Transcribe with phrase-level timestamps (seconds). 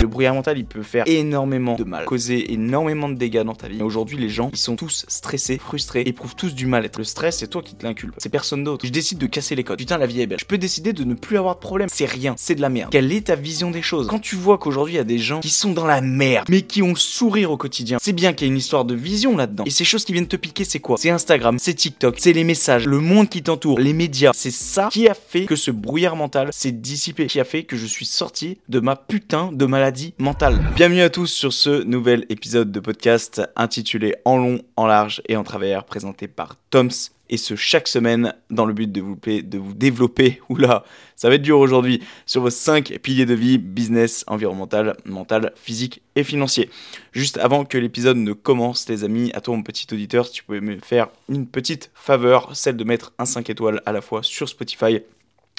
[0.00, 3.68] Le brouillard mental, il peut faire énormément de mal, causer énormément de dégâts dans ta
[3.68, 3.82] vie.
[3.82, 6.98] Aujourd'hui, les gens, ils sont tous stressés, frustrés, éprouvent tous du mal-être.
[6.98, 8.14] Le stress, c'est toi qui te l'inculpe.
[8.18, 8.86] C'est personne d'autre.
[8.86, 9.78] Je décide de casser les codes.
[9.78, 10.38] Putain, la vie est belle.
[10.40, 11.88] Je peux décider de ne plus avoir de problème.
[11.92, 12.34] C'est rien.
[12.38, 12.90] C'est de la merde.
[12.90, 14.06] Quelle est ta vision des choses?
[14.08, 16.62] Quand tu vois qu'aujourd'hui, il y a des gens qui sont dans la merde, mais
[16.62, 19.36] qui ont le sourire au quotidien, c'est bien qu'il y ait une histoire de vision
[19.36, 19.64] là-dedans.
[19.66, 20.96] Et ces choses qui viennent te piquer, c'est quoi?
[20.98, 24.32] C'est Instagram, c'est TikTok, c'est les messages, le monde qui t'entoure, les médias.
[24.34, 27.76] C'est ça qui a fait que ce brouillard mental s'est dissipé, qui a fait que
[27.76, 30.60] je suis sorti de ma putain de maladie mentale.
[30.76, 35.36] Bienvenue à tous sur ce nouvel épisode de podcast intitulé En long, en large et
[35.36, 37.10] en travers, présenté par Toms.
[37.28, 40.84] Et ce chaque semaine dans le but de vous, développer, oula,
[41.16, 46.02] ça va être dur aujourd'hui, sur vos 5 piliers de vie, business, environnemental, mental, physique
[46.14, 46.70] et financier.
[47.12, 50.44] Juste avant que l'épisode ne commence, les amis, à toi mon petit auditeur, si tu
[50.44, 54.22] pouvais me faire une petite faveur, celle de mettre un 5 étoiles à la fois
[54.22, 55.00] sur Spotify,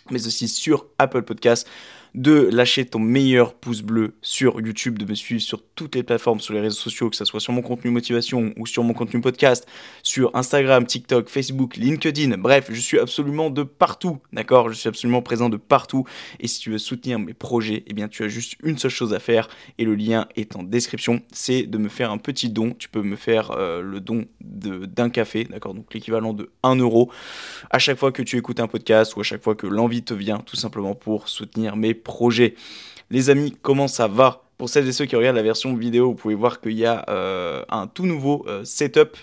[0.09, 1.67] mais aussi sur Apple Podcasts
[2.15, 6.39] de lâcher ton meilleur pouce bleu sur YouTube, de me suivre sur toutes les plateformes,
[6.39, 9.21] sur les réseaux sociaux, que ce soit sur mon contenu motivation ou sur mon contenu
[9.21, 9.67] podcast,
[10.03, 14.69] sur Instagram, TikTok, Facebook, LinkedIn, bref, je suis absolument de partout, d'accord?
[14.69, 16.05] Je suis absolument présent de partout.
[16.39, 19.13] Et si tu veux soutenir mes projets, eh bien tu as juste une seule chose
[19.13, 22.73] à faire et le lien est en description, c'est de me faire un petit don.
[22.77, 25.73] Tu peux me faire euh, le don d'un café, d'accord?
[25.73, 27.11] Donc l'équivalent de 1 euro.
[27.69, 30.13] À chaque fois que tu écoutes un podcast ou à chaque fois que l'envie te
[30.13, 32.55] vient, tout simplement pour soutenir mes projet.
[33.09, 34.43] Les amis, comment ça va?
[34.57, 37.05] Pour celles et ceux qui regardent la version vidéo, vous pouvez voir qu'il y a
[37.09, 39.17] euh, un tout nouveau euh, setup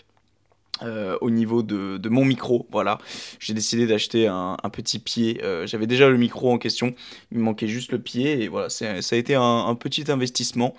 [0.83, 2.67] euh, au niveau de, mon micro.
[2.71, 2.99] Voilà,
[3.39, 5.41] j'ai décidé d'acheter un, petit pied.
[5.65, 6.95] J'avais déjà le micro en question,
[7.31, 10.75] il me manquait juste le pied et voilà, ça a été un, un petit investissement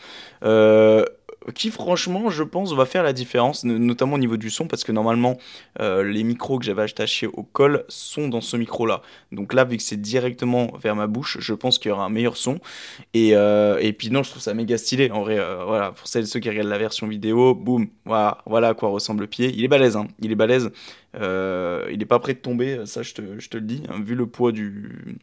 [1.56, 4.92] qui franchement je pense va faire la différence, notamment au niveau du son, parce que
[4.92, 5.38] normalement
[5.80, 9.02] euh, les micros que j'avais achetés au col sont dans ce micro là.
[9.32, 12.10] Donc là vu que c'est directement vers ma bouche, je pense qu'il y aura un
[12.10, 12.60] meilleur son.
[13.14, 15.40] Et, euh, et puis non je trouve ça méga stylé en vrai.
[15.40, 18.90] Euh, voilà, pour celles ceux qui regardent la version vidéo, boum, voilà, voilà à quoi
[18.90, 19.52] ressemble le pied.
[19.56, 20.72] Il est balèze, hein, il est balèze.
[21.16, 24.16] il n'est pas prêt de tomber, ça je te, je te le dis, hein, vu
[24.16, 25.18] le poids du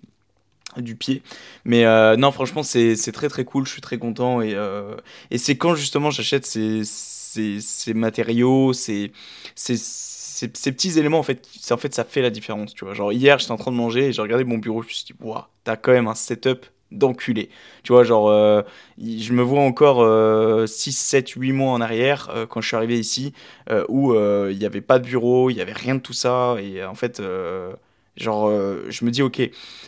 [0.82, 1.22] du pied.
[1.64, 4.40] Mais euh, non, franchement, c'est très très cool, je suis très content.
[4.40, 4.96] Et, euh,
[5.30, 9.12] et c'est quand justement j'achète ces, ces, matériaux, ces,
[9.54, 12.74] ces, ces, petits éléments, en fait, en fait, ça fait la différence.
[12.74, 14.88] Tu vois, genre hier, j'étais en train de manger et j'ai regardé mon bureau, je
[14.88, 17.50] me suis dit, waouh, t'as quand même un setup d'enculé.
[17.82, 18.62] Tu vois, genre, euh,
[18.98, 20.06] je me vois encore
[20.68, 23.32] 6, 7, 8 mois en arrière, quand je suis arrivé ici,
[23.88, 26.56] où il n'y avait pas de bureau, il n'y avait rien de tout ça.
[26.60, 27.20] Et en fait
[28.16, 29.42] Genre, euh, je me dis, ok,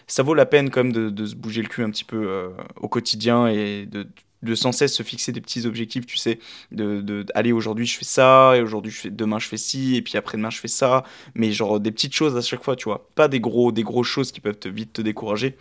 [0.07, 2.49] ça vaut la peine quand même de, se bouger le cul un petit peu euh,
[2.77, 4.07] au quotidien et de,
[4.43, 6.39] de, sans cesse se fixer des petits objectifs, tu sais,
[6.71, 10.17] de, de aller aujourd'hui je fais ça, et aujourd'hui demain je fais ci, et puis
[10.17, 13.29] après-demain je fais ça, mais genre des petites choses à chaque fois, tu vois, pas
[13.29, 15.57] des gros, des grosses choses qui peuvent te, vite te décourager,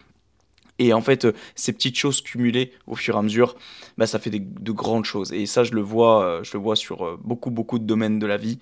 [0.80, 3.56] et en fait, euh, ces petites choses cumulées au fur et à mesure,
[3.98, 5.34] bah, ça fait de grandes choses.
[5.34, 8.20] Et ça, je le vois, euh, je le vois sur euh, beaucoup, beaucoup de domaines
[8.20, 8.60] de la vie,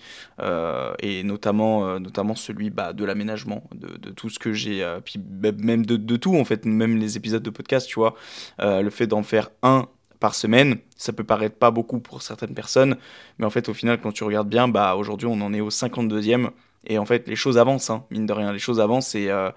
[0.99, 6.15] et notamment, notamment celui bah, de l'aménagement, de, tout ce que j'ai, puis même de,
[6.17, 8.15] tout, en fait, même les épisodes de podcast, tu vois,
[8.59, 9.87] le fait d'en faire un
[10.19, 12.97] par semaine, ça peut paraître pas beaucoup pour certaines personnes,
[13.37, 15.69] mais en fait, au final, quand tu regardes bien, bah, aujourd'hui, on en est au
[15.69, 16.49] 52e.
[16.87, 19.49] Et en fait, les choses avancent, hein, mine de rien, les choses avancent et, euh,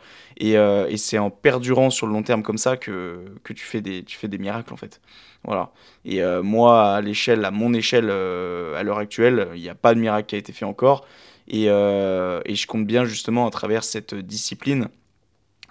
[0.42, 3.80] euh, et, c'est en perdurant sur le long terme comme ça que, que tu, fais
[3.80, 5.00] des, tu fais des miracles en fait.
[5.44, 5.72] Voilà.
[6.04, 9.94] Et euh, moi, à l'échelle, à mon échelle, à l'heure actuelle, il n'y a pas
[9.94, 11.06] de miracle qui a été fait encore.
[11.48, 14.88] Et, et, je compte bien justement à travers cette discipline,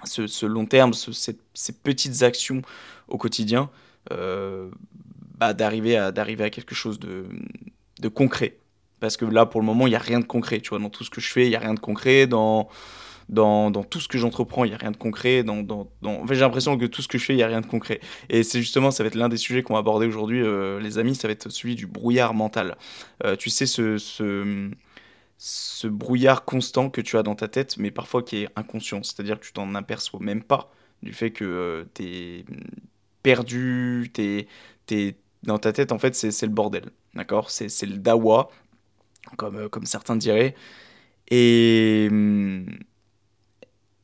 [0.05, 2.61] ce, ce long terme, ces petites actions
[3.07, 3.69] au quotidien,
[4.09, 7.25] bah, d'arriver à, à quelque chose de,
[7.99, 8.57] de concret.
[8.99, 10.59] Parce que là, pour le moment, il n'y a rien de concret.
[10.59, 12.27] Tu vois, dans tout ce que je fais, il n'y a rien de concret.
[12.27, 12.67] Dans,
[13.29, 15.43] dans, dans tout ce que j'entreprends, il n'y a rien de concret.
[15.43, 15.87] Dans, dans,
[16.27, 17.99] fait, j'ai l'impression que tout ce que je fais, il n'y a rien de concret.
[18.29, 20.97] Et c'est justement, ça va être l'un des sujets qu'on va aborder aujourd'hui, euh, les
[20.97, 22.77] amis, ça va être celui du brouillard mental.
[23.23, 24.69] Euh, tu sais, ce, ce,
[25.37, 29.03] ce, brouillard constant que tu as dans ta tête, mais parfois qui est inconscient.
[29.03, 30.71] C'est-à-dire que tu t'en aperçois même pas
[31.03, 32.45] du fait que euh, tu es
[33.23, 34.47] perdu, tu
[34.89, 36.85] es, dans ta tête, en fait, c'est le bordel.
[37.13, 37.49] D'accord?
[37.51, 38.49] C'est le dawa,
[39.35, 40.55] comme, euh, comme certains diraient.
[41.29, 42.65] Et, hum,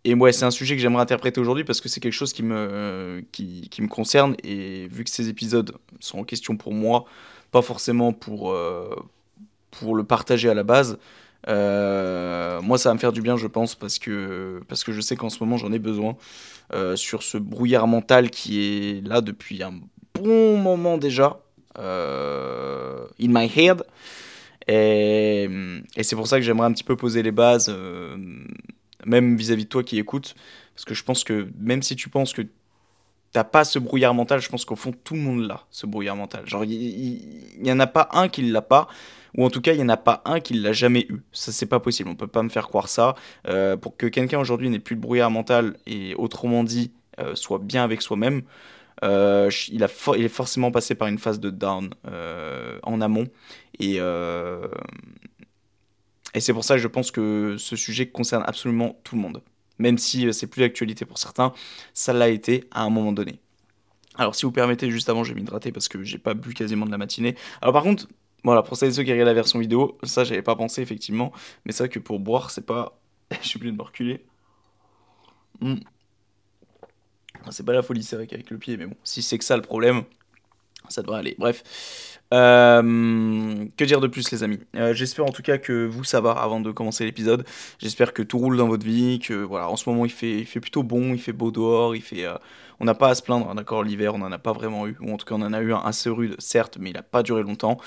[0.06, 3.24] et c'est un sujet que j'aimerais interpréter aujourd'hui parce que c'est quelque chose qui me,
[3.32, 4.36] qui, me concerne.
[4.44, 7.06] Et vu que ces épisodes sont en question pour moi,
[7.52, 8.94] pas forcément pour, euh,
[9.82, 10.98] le partager à la base.
[11.48, 15.30] Euh, moi, ça va me faire du bien, je pense, parce que, je sais qu'en
[15.30, 16.16] ce moment, j'en ai besoin
[16.74, 19.74] euh, sur ce brouillard mental qui est là depuis un
[20.14, 21.40] bon moment déjà,
[21.78, 23.84] euh, in my head.
[24.68, 25.50] Et,
[26.02, 27.76] c'est pour ça que j'aimerais un petit peu poser les bases,
[29.06, 30.36] même vis-à-vis de toi qui écoutes,
[30.76, 32.44] parce que je pense que même si tu penses que
[33.32, 36.16] t'as pas ce brouillard mental, je pense qu'au fond, tout le monde l'a, ce brouillard
[36.16, 36.48] mental.
[36.48, 37.20] Genre, il
[37.60, 38.88] n'y en a pas un qui l'a pas
[39.38, 41.22] ou en tout cas il n'y en a pas un qui l'a jamais eu.
[41.32, 43.16] Ça c'est pas possible, on peut pas me faire croire ça.
[43.48, 47.60] Euh, pour que quelqu'un aujourd'hui n'ait plus de brouillard mental et autrement dit euh, soit
[47.60, 48.44] bien avec soi-même,
[49.04, 51.94] euh, il, a il est forcément passé par une phase de down
[52.84, 53.28] en amont
[53.80, 54.00] et
[56.36, 59.44] et c'est pour ça que je pense que ce sujet concerne absolument tout le monde.
[59.78, 61.54] Même si c'est plus d'actualité pour certains,
[61.94, 63.40] ça l'a été à un moment donné.
[64.16, 66.86] Alors si vous permettez, juste avant, je vais m'hydrater parce que j'ai pas bu quasiment
[66.86, 67.36] de la matinée.
[67.62, 68.08] Alors par contre,
[68.44, 71.32] voilà, pour celles et ceux qui regardent la version vidéo, ça j'avais pas pensé effectivement,
[71.66, 73.00] mais c'est vrai que pour boire, c'est pas.
[73.42, 74.26] Je suis obligé de me reculer.
[75.62, 75.76] Hmm.
[77.52, 79.56] C'est pas la folie, c'est vrai qu'avec le pied, mais bon, si c'est que ça
[79.56, 80.04] le problème,
[80.90, 81.36] ça devrait aller.
[81.38, 81.64] Bref.
[82.34, 84.60] Euh, que dire de plus, les amis?
[84.76, 87.46] Euh, J'espère en tout cas que vous, ça va avant de commencer l'épisode.
[87.78, 90.46] J'espère que tout roule dans votre vie, que voilà, en ce moment il fait, il
[90.46, 92.26] fait plutôt bon, il fait beau dehors, il fait.
[92.26, 92.36] Euh,
[92.80, 94.98] on n'a pas à se plaindre, hein, d'accord, l'hiver, on n'en a pas vraiment eu,
[95.00, 97.04] ou en tout cas on en a eu un assez rude, certes, mais il n'a
[97.04, 97.78] pas duré longtemps.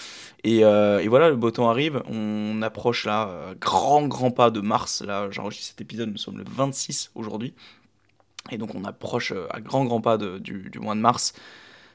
[0.44, 3.29] Et, et, voilà, le beau temps arrive, on approche là,
[3.61, 7.53] grand, grand pas de mars, là, j'enregistre cet épisode, nous sommes le 26 aujourd'hui,
[8.50, 11.34] et donc on approche à grand, grand pas du, mois de mars.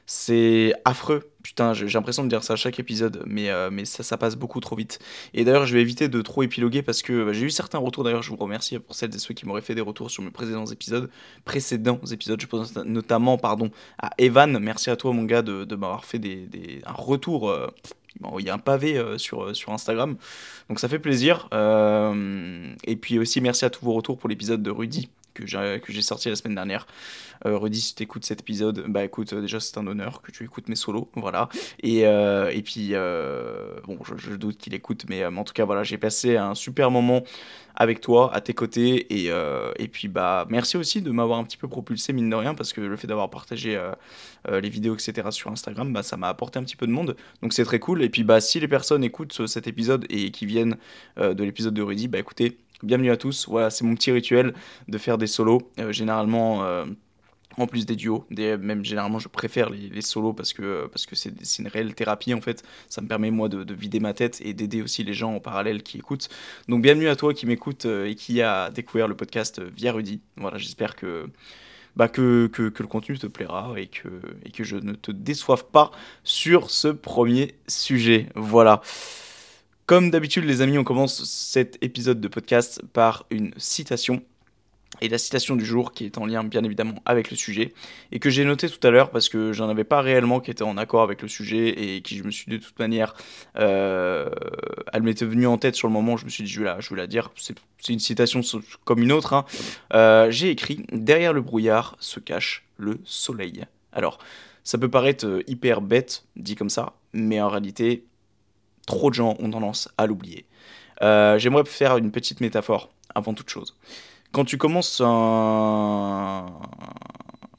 [0.06, 1.30] C'est affreux.
[1.42, 4.60] Putain, j'ai l'impression de dire ça à chaque épisode, mais, euh, mais ça, passe beaucoup
[4.60, 4.98] trop vite.
[5.32, 8.04] Et d'ailleurs, je vais éviter de trop épiloguer parce que bah, j'ai eu certains retours.
[8.04, 10.30] D'ailleurs, je vous remercie pour celles et ceux qui m'auraient fait des retours sur mes
[10.30, 11.08] précédents épisodes.
[11.44, 14.58] Précédents épisodes, je pense notamment pardon, à Evan.
[14.58, 17.50] Merci à toi, mon gars, de, m'avoir fait des, des, un retour.
[17.50, 17.68] Euh,
[18.16, 20.16] il m'a envoyé un pavé euh, sur, sur Instagram.
[20.68, 21.48] Donc ça fait plaisir.
[21.52, 26.28] et puis aussi, merci à tous vos retours pour l'épisode de Rudy que j'ai sorti
[26.28, 26.86] la semaine dernière.
[27.46, 30.30] Euh, Rudy, si tu écoutes cet épisode, bah écoute, euh, déjà c'est un honneur que
[30.30, 31.48] tu écoutes mes solos, voilà.
[31.82, 35.82] Et, euh, et puis, euh, bon, je, doute qu'il écoute, mais en tout cas, voilà,
[35.82, 37.22] j'ai passé un super moment
[37.74, 39.30] avec toi, à tes côtés, et,
[39.78, 42.72] et puis, bah, merci aussi de m'avoir un petit peu propulsé, mine de rien, parce
[42.72, 43.80] que le fait d'avoir partagé
[44.50, 45.28] les vidéos, etc.
[45.30, 48.02] sur Instagram, bah, ça m'a apporté un petit peu de monde, donc c'est très cool.
[48.02, 50.76] Et puis, bah, si les personnes écoutent cet épisode et qui viennent
[51.16, 53.46] de l'épisode de Rudy, bah écoutez, bienvenue à tous.
[53.48, 54.54] Voilà, c'est mon petit rituel
[54.88, 55.70] de faire des solos.
[55.90, 56.84] généralement,
[57.58, 61.32] en plus des duos, même généralement je préfère les, solos parce que parce que c'est
[61.58, 62.62] une réelle thérapie en fait.
[62.88, 65.82] Ça me permet moi de, vider ma tête et d'aider aussi les gens en parallèle
[65.82, 66.28] qui écoutent.
[66.68, 69.92] Donc bienvenue à toi qui m'écoute euh, et qui a découvert le podcast euh, via
[69.92, 70.20] Rudy.
[70.36, 71.28] Voilà, j'espère que,
[71.96, 74.08] bah, que, que, que, le contenu te plaira et que,
[74.44, 75.90] et que je ne te déçoive pas
[76.22, 78.28] sur ce premier sujet.
[78.34, 78.82] Voilà.
[79.86, 84.22] Comme d'habitude les amis, on commence cet épisode de podcast par une citation.
[85.00, 87.74] Et la citation du jour qui est en lien bien évidemment avec le sujet
[88.12, 90.62] et que j'ai noté tout à l'heure parce que j'en avais pas réellement qui était
[90.62, 93.14] en accord avec le sujet et qui je me suis de toute manière
[93.58, 94.28] euh,
[94.92, 96.16] elle m'était venue en tête sur le moment.
[96.16, 97.30] Je me suis dit je vais la, dire.
[97.36, 97.56] C'est
[97.88, 98.42] une citation
[98.84, 99.44] comme une autre hein.
[99.94, 104.18] euh, j'ai écrit derrière le brouillard se cache le soleil alors
[104.62, 108.04] ça peut paraître euh, hyper bête dit comme ça mais en réalité
[108.86, 110.46] trop de gens ont tendance à l'oublier
[111.00, 113.76] j'aimerais faire une petite métaphore avant toute chose
[114.32, 116.46] quand tu commences un.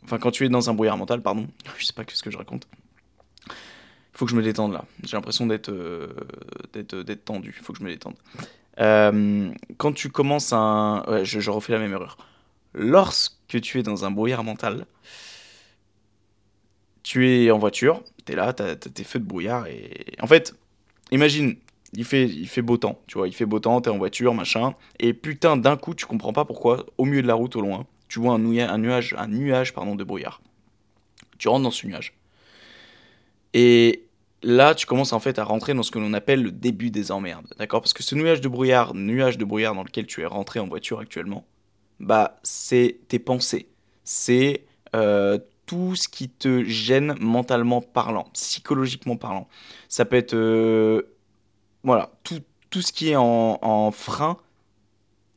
[0.03, 2.37] Enfin, quand tu es dans un brouillard mental, pardon, je sais pas ce que je
[2.37, 2.67] raconte.
[3.47, 4.85] Il faut que je me détende là.
[5.03, 6.13] J'ai l'impression d'être euh,
[6.73, 7.55] d'être tendu.
[7.57, 8.15] Il faut que je me détende.
[8.79, 11.03] Euh, quand tu commences un.
[11.07, 12.17] Ouais, je, refais la même erreur.
[12.73, 14.85] Lorsque tu es dans un brouillard mental,
[17.03, 20.15] tu es en voiture, tu es là, tu as, tes feux de brouillard et.
[20.21, 20.55] En fait,
[21.13, 21.55] imagine,
[21.93, 25.13] il fait, beau temps, tu vois, il fait beau temps, t'es en voiture, machin, et
[25.13, 28.19] putain, d'un coup, tu comprends pas pourquoi, au milieu de la route, au loin, tu
[28.19, 30.41] vois un, nuage, un nuage, un nuage pardon, de brouillard.
[31.37, 32.13] Tu rentres dans ce nuage.
[33.53, 34.05] Et
[34.41, 37.11] là, tu commences en fait à rentrer dans ce que l'on appelle le début des
[37.11, 37.81] emmerdes, d'accord?
[37.81, 40.67] Parce que ce nuage de brouillard, nuage de brouillard dans lequel tu es rentré en
[40.67, 41.45] voiture actuellement,
[41.99, 43.67] bah, c'est tes pensées,
[44.03, 44.65] c'est
[44.95, 49.47] euh, tout ce qui te gêne mentalement parlant, psychologiquement parlant.
[49.93, 51.03] Ça peut être euh,
[51.83, 54.39] voilà, tout, ce qui est en, frein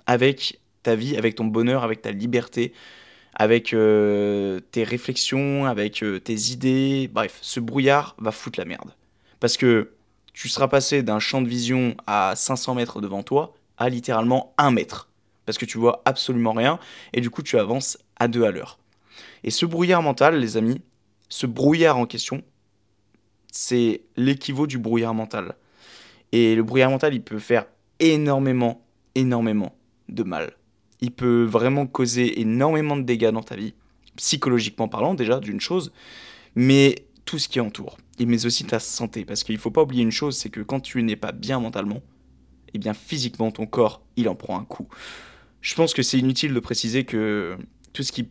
[0.06, 2.72] avec ta vie, avec ton bonheur, avec ta liberté,
[3.34, 7.10] avec euh, tes réflexions, avec euh, tes idées.
[7.12, 8.94] Bref, ce brouillard va foutre la merde.
[9.40, 9.92] Parce que
[10.32, 14.70] tu seras passé d'un champ de vision à 500 mètres devant toi à littéralement 1
[14.70, 15.10] mètre.
[15.44, 16.78] Parce que tu vois absolument rien
[17.12, 18.78] et du coup tu avances à deux à l'heure.
[19.44, 20.80] Et ce brouillard mental, les amis,
[21.28, 22.42] ce brouillard en question,
[23.56, 25.54] c'est l'équivalent du brouillard mental.
[26.32, 27.66] Et le brouillard mental, il peut faire
[28.00, 28.84] énormément,
[29.14, 29.74] énormément
[30.10, 30.52] de mal.
[31.00, 33.72] Il peut vraiment causer énormément de dégâts dans ta vie,
[34.16, 35.92] psychologiquement parlant déjà, d'une chose,
[36.54, 39.82] mais tout ce qui entoure, et mais aussi ta santé, parce qu'il ne faut pas
[39.82, 42.02] oublier une chose, c'est que quand tu n'es pas bien mentalement,
[42.74, 44.86] eh bien physiquement ton corps, il en prend un coup.
[45.62, 47.56] Je pense que c'est inutile de préciser que
[47.94, 48.28] tout ce qui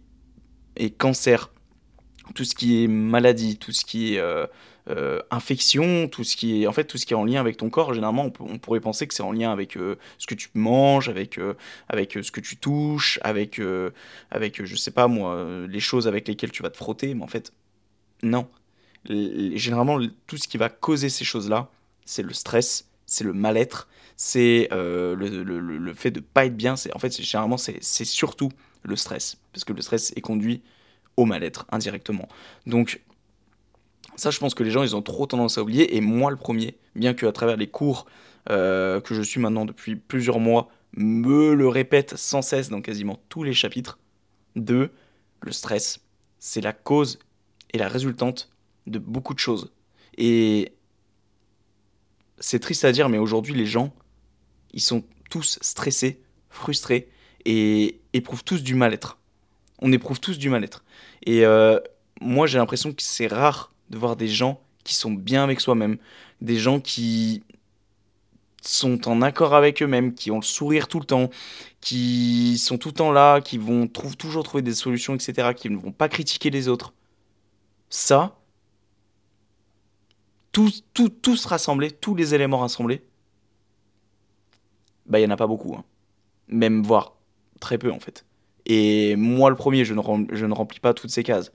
[0.75, 1.51] est cancer,
[2.35, 4.45] tout ce qui est maladie, tout ce qui est euh,
[4.89, 7.57] euh, infection, tout ce qui est en fait tout ce qui est en lien avec
[7.57, 7.93] ton corps.
[7.93, 11.39] Généralement, on, pourrait penser que c'est en lien avec euh, ce que tu manges, avec
[11.89, 13.59] avec ce que tu touches, avec
[14.31, 17.13] avec je sais pas moi les choses avec lesquelles tu vas te frotter.
[17.15, 17.51] Mais en fait,
[18.21, 18.47] non.
[19.09, 21.69] généralement, tout ce qui va causer ces choses-là,
[22.05, 23.87] c'est le stress, c'est le mal-être,
[24.17, 26.75] c'est le, fait de pas être bien.
[26.75, 28.51] C'est en fait généralement c'est surtout
[28.83, 30.61] le stress parce que le stress est conduit
[31.17, 32.27] au mal-être indirectement.
[32.67, 33.01] Donc
[34.15, 36.37] ça, je pense que les gens, ils ont trop tendance à oublier, et moi le
[36.37, 38.05] premier, bien que à travers les cours
[38.49, 43.19] euh, que je suis maintenant depuis plusieurs mois, me le répète sans cesse dans quasiment
[43.29, 43.99] tous les chapitres,
[44.55, 44.91] de
[45.41, 46.01] le stress,
[46.39, 47.19] c'est la cause
[47.73, 48.49] et la résultante
[48.87, 49.71] de beaucoup de choses.
[50.17, 50.73] Et
[52.39, 53.93] c'est triste à dire, mais aujourd'hui, les gens,
[54.73, 57.09] ils sont tous stressés, frustrés,
[57.45, 59.19] et éprouvent tous du mal-être.
[59.79, 60.83] On éprouve tous du mal-être.
[61.25, 61.79] Et euh,
[62.21, 65.97] moi, j'ai l'impression que c'est rare de voir des gens qui sont bien avec soi-même,
[66.41, 67.43] des gens qui
[68.61, 71.29] sont en accord avec eux-mêmes, qui ont le sourire tout le temps,
[71.81, 75.77] qui sont tout le temps là, qui vont toujours trouver des solutions, etc., qui ne
[75.77, 76.93] vont pas critiquer les autres.
[77.89, 78.37] Ça,
[80.51, 83.03] tous, tous, tous rassemblés, tous les éléments rassemblés,
[85.05, 85.75] bah il n'y en a pas beaucoup.
[85.75, 85.83] Hein.
[86.47, 87.15] Même voire
[87.59, 88.25] très peu en fait.
[88.65, 90.01] Et moi, le premier, je ne,
[90.31, 91.51] je ne remplis pas toutes ces cases.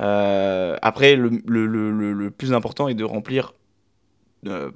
[0.00, 3.54] Euh, après, le, plus important est de remplir
[4.46, 4.70] euh,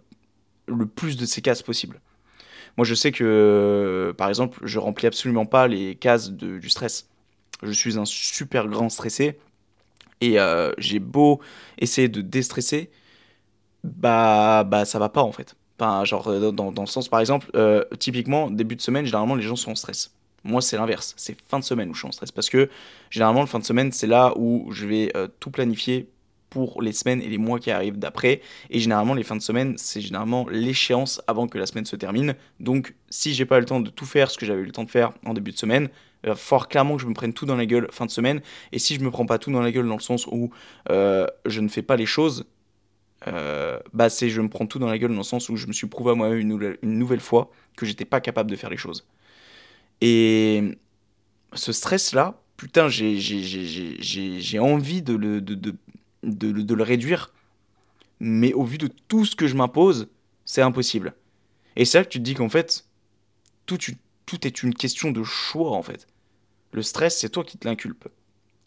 [0.67, 2.01] le plus de ces cases possible.
[2.77, 7.09] Moi, je sais que, par exemple, je remplis absolument pas les cases du stress.
[7.63, 9.39] Je suis un super grand stressé
[10.21, 11.41] et euh, j'ai beau
[11.79, 12.91] essayer de déstresser,
[13.85, 15.57] bah, bah ça va pas en fait.
[15.79, 17.51] Enfin, genre, dans le sens, par exemple,
[17.99, 20.13] typiquement, début de semaine, généralement, les gens sont en stress.
[20.45, 21.15] Moi, c'est l'inverse.
[21.17, 22.33] C'est fin de semaine où je suis en stress.
[22.33, 22.71] Parce que
[23.11, 26.09] généralement, le fin de semaine, c'est là où je vais euh, tout planifier
[26.51, 28.41] pour les semaines et les mois qui arrivent d'après.
[28.69, 32.35] Et généralement, les fins de semaine, c'est généralement l'échéance avant que la semaine se termine.
[32.59, 34.85] Donc, si j'ai pas le temps de tout faire ce que j'avais eu le temps
[34.85, 35.89] de faire en début de semaine,
[36.25, 38.43] il va falloir clairement que je me prenne tout dans la gueule fin de semaine.
[38.73, 40.51] Et si je me prends pas tout dans la gueule dans le sens où
[40.91, 42.45] euh, je ne fais pas les choses,
[43.27, 45.67] euh, bah c'est je me prends tout dans la gueule dans le sens où je
[45.67, 48.71] me suis prouvé à moi-même une, une nouvelle fois que j'étais pas capable de faire
[48.71, 49.07] les choses.
[50.01, 50.79] Et
[51.53, 57.33] ce stress-là, putain, j'ai envie de le, réduire.
[58.21, 60.09] Mais au vu de tout ce que je m'impose,
[60.45, 61.15] c'est impossible.
[61.77, 62.87] Et c'est là que tu te dis qu'en fait,
[63.67, 63.79] tout,
[64.43, 66.07] est une question de choix, en fait.
[66.73, 68.09] Le stress, c'est toi qui te l'inculpe.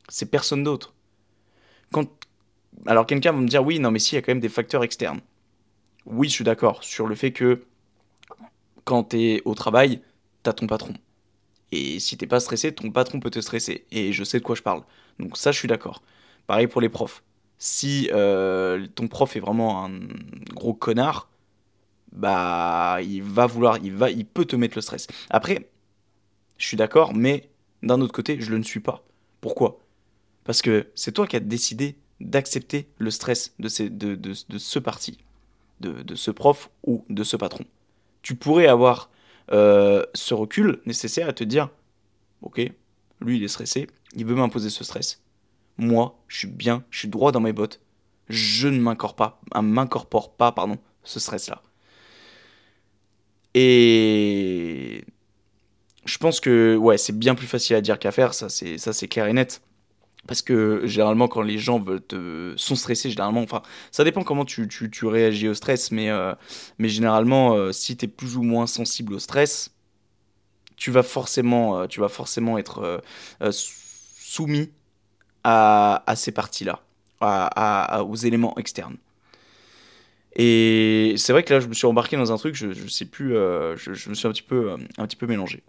[0.09, 0.93] C'est personne d'autre.
[2.85, 4.49] Alors quelqu'un va me dire, oui, non, mais si, il y a quand même des
[4.49, 5.21] facteurs externes.
[6.05, 7.63] Oui, je suis d'accord sur le fait que
[8.83, 10.01] quand tu es au travail,
[10.43, 10.93] tu as ton patron.
[11.73, 13.85] Et si t'es pas stressé, ton patron peut te stresser.
[13.91, 14.83] Et je sais de quoi je parle.
[15.17, 16.03] Donc ça, je suis d'accord.
[16.45, 17.23] Pareil pour les profs.
[17.57, 19.91] Si euh, ton prof est vraiment un
[20.53, 21.29] gros connard,
[22.11, 25.07] bah il va vouloir, il va, il peut te mettre le stress.
[25.31, 25.69] Après,
[26.57, 27.49] je suis d'accord, mais
[27.81, 29.03] d'un autre côté, je le ne suis pas.
[29.41, 29.79] Pourquoi?
[30.43, 34.57] Parce que c'est toi qui as décidé d'accepter le stress de, ces, de, de, de
[34.59, 35.17] ce parti,
[35.79, 37.63] de, de ce prof ou de ce patron.
[38.21, 39.09] Tu pourrais avoir
[39.51, 41.69] euh, ce recul nécessaire à te dire,
[42.41, 42.61] ok,
[43.21, 45.21] lui il est stressé, il veut m'imposer ce stress.
[45.77, 47.81] Moi, je suis bien, je suis droit dans mes bottes,
[48.29, 51.61] je ne m'incorpore pas, euh, m'incorpore pas, pardon, ce stress-là.
[53.55, 55.03] Et
[56.05, 59.27] je pense que ouais, c'est bien plus facile à dire qu'à faire, ça c'est clair
[59.27, 59.61] et net.
[60.27, 61.83] Parce que généralement, quand les gens
[62.55, 63.61] sont stressés, généralement, enfin,
[63.91, 64.67] ça dépend comment tu,
[65.03, 66.33] réagis au stress, mais, euh,
[66.79, 69.71] généralement, euh, si tu es plus ou moins sensible au stress,
[70.77, 73.01] tu vas forcément, euh, tu vas forcément être
[73.51, 74.71] soumis
[75.43, 76.81] à, ces parties-là,
[77.19, 78.97] à, aux éléments externes.
[80.35, 83.05] Et c'est vrai que là, je me suis embarqué dans un truc, je, je sais
[83.05, 85.63] plus, je, je, me suis un petit peu, un petit peu mélangé.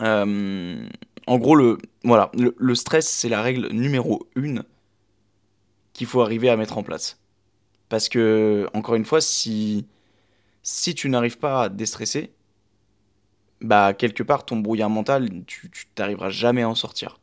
[0.00, 0.88] Euh,
[1.26, 4.64] en gros, le, voilà, le, stress, c'est la règle numéro une
[5.92, 7.18] qu'il faut arriver à mettre en place.
[7.88, 9.86] Parce que, encore une fois, si,
[10.62, 12.32] si tu n'arrives pas à déstresser,
[13.60, 17.18] bah, quelque part, ton brouillard mental, tu n'arriveras jamais à en sortir.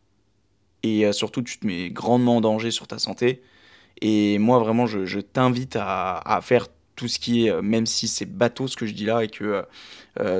[0.83, 3.41] Et euh, surtout, tu te mets grandement en danger sur ta santé.
[4.01, 8.07] Et moi, vraiment, je, je t'invite à, à, faire tout ce qui est, même si
[8.07, 9.65] c'est bateau ce que je dis là, et que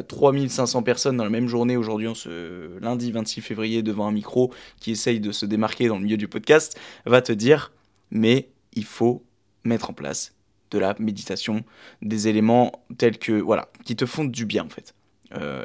[0.07, 4.91] 3500 personnes dans la même journée aujourd'hui, ce lundi 26 février, devant un micro, qui
[4.91, 7.71] essaye de se démarquer dans le milieu du podcast, va te dire,
[8.11, 9.23] mais il faut
[9.63, 10.35] mettre en place
[10.71, 11.63] de la méditation,
[12.01, 14.93] des éléments tels que, voilà, qui te font du bien en fait.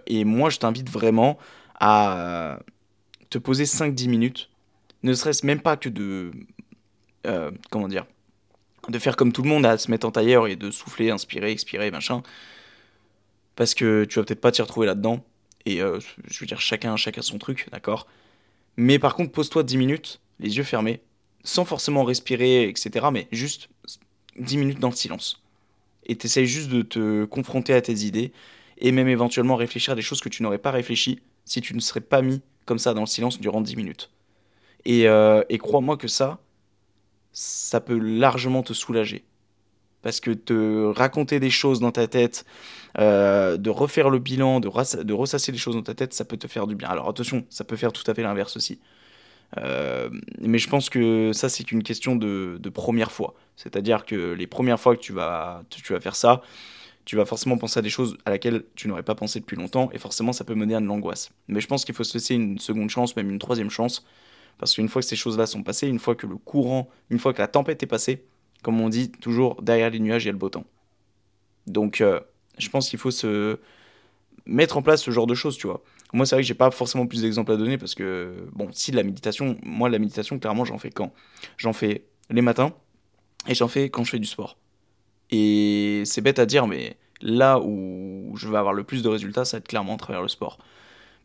[0.07, 1.39] et moi, je t'invite vraiment
[1.79, 2.59] à
[3.31, 4.51] te poser 5-10 minutes,
[5.03, 6.31] ne serait-ce même pas que de...
[7.27, 8.07] Euh, comment dire
[8.89, 11.51] De faire comme tout le monde, à se mettre en tailleur et de souffler, inspirer,
[11.51, 12.23] expirer, machin.
[13.57, 15.25] Parce que tu vas peut-être pas t'y retrouver là-dedans.
[15.67, 15.99] Et euh,
[16.31, 18.07] je veux dire, chacun, chacun son truc, d'accord?
[18.77, 21.01] Mais par contre, pose-toi 10 minutes, les yeux fermés,
[21.45, 23.09] sans forcément respirer, etc.
[23.13, 23.69] Mais juste
[24.39, 25.43] 10 minutes dans le silence.
[26.07, 28.33] Et t'essayes juste de te confronter à tes idées
[28.79, 31.81] et même éventuellement réfléchir à des choses que tu n'aurais pas réfléchi si tu ne
[31.81, 34.11] serais pas mis comme ça dans le silence durant 10 minutes.
[34.87, 36.39] Euh, et, crois-moi que ça,
[37.33, 39.25] ça peut largement te soulager.
[40.03, 42.45] Parce que te raconter des choses dans ta tête,
[42.99, 46.47] euh, de refaire le bilan, de, ressasser les choses dans ta tête, ça peut te
[46.47, 46.89] faire du bien.
[46.89, 48.79] Alors attention, ça peut faire tout à fait l'inverse aussi.
[49.57, 50.09] Euh,
[50.41, 53.35] mais je pense que ça, c'est une question de, de première fois.
[53.57, 56.43] C'est-à-dire que les premières fois que tu vas, tu vas faire ça,
[57.09, 59.91] tu vas forcément penser à des choses à laquelle tu n'aurais pas pensé depuis longtemps,
[59.95, 61.31] et forcément ça peut mener à de l'angoisse.
[61.49, 64.05] Mais je pense qu'il faut se laisser une seconde chance, même une troisième chance,
[64.59, 67.33] parce qu'une fois que ces choses-là sont passées, une fois que le courant, une fois
[67.33, 68.25] que la tempête est passée,
[68.63, 70.65] comme on dit toujours, derrière les nuages, il y a le beau temps.
[71.67, 72.21] Donc euh,
[72.59, 73.59] je pense qu'il faut se
[74.47, 75.83] mettre en place ce genre de choses, tu vois.
[76.13, 78.93] Moi, c'est vrai que j'ai pas forcément plus d'exemples à donner parce que, bon, si
[78.93, 81.13] la méditation, moi, la méditation, clairement, j'en fais quand?
[81.59, 82.73] J'en fais les matins
[83.47, 84.57] et j'en fais quand je fais du sport.
[85.31, 89.45] Et c'est bête à dire, mais là où je vais avoir le plus de résultats,
[89.45, 90.59] ça va être clairement à travers le sport.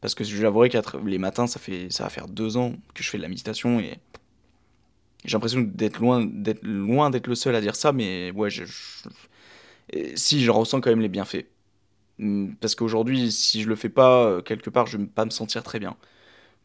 [0.03, 3.01] Parce que je j'avouerai que les matins, ça, fait, ça va faire deux ans que
[3.01, 3.99] je fais de la méditation et
[5.23, 8.65] j'ai l'impression d'être loin d'être loin d'être le seul à dire ça, mais ouais, je,
[10.15, 11.45] si j'en ressens quand même les bienfaits.
[12.19, 15.29] Hmm, parce qu'aujourd'hui, si je le fais pas, euh, quelque part, je vais pas me
[15.29, 15.95] sentir très bien.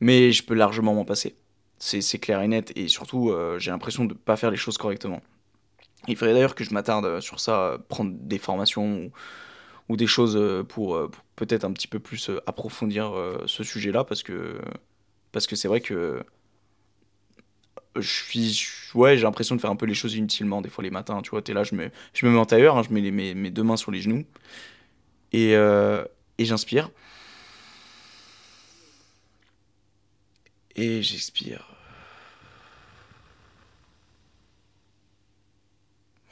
[0.00, 1.36] Mais je peux largement m'en passer.
[1.78, 2.72] C'est clair et net.
[2.74, 5.22] Et surtout, euh, j'ai l'impression de ne pas faire les choses correctement.
[6.08, 9.12] Il faudrait d'ailleurs que je m'attarde sur ça, euh, prendre des formations
[9.96, 10.98] des choses euh, pour,
[11.36, 13.12] peut-être un petit peu plus approfondir
[13.46, 14.60] ce sujet-là, parce que
[15.32, 16.22] parce que c'est vrai que
[17.96, 21.20] je ouais j'ai l'impression de faire un peu les choses inutilement des fois les matins
[21.22, 23.34] tu vois t'es là je me je me mets en tailleur hein, je mets mes,
[23.34, 24.24] mes, deux mains sur les genoux
[25.32, 26.90] et, et j'inspire
[30.76, 31.78] et j'expire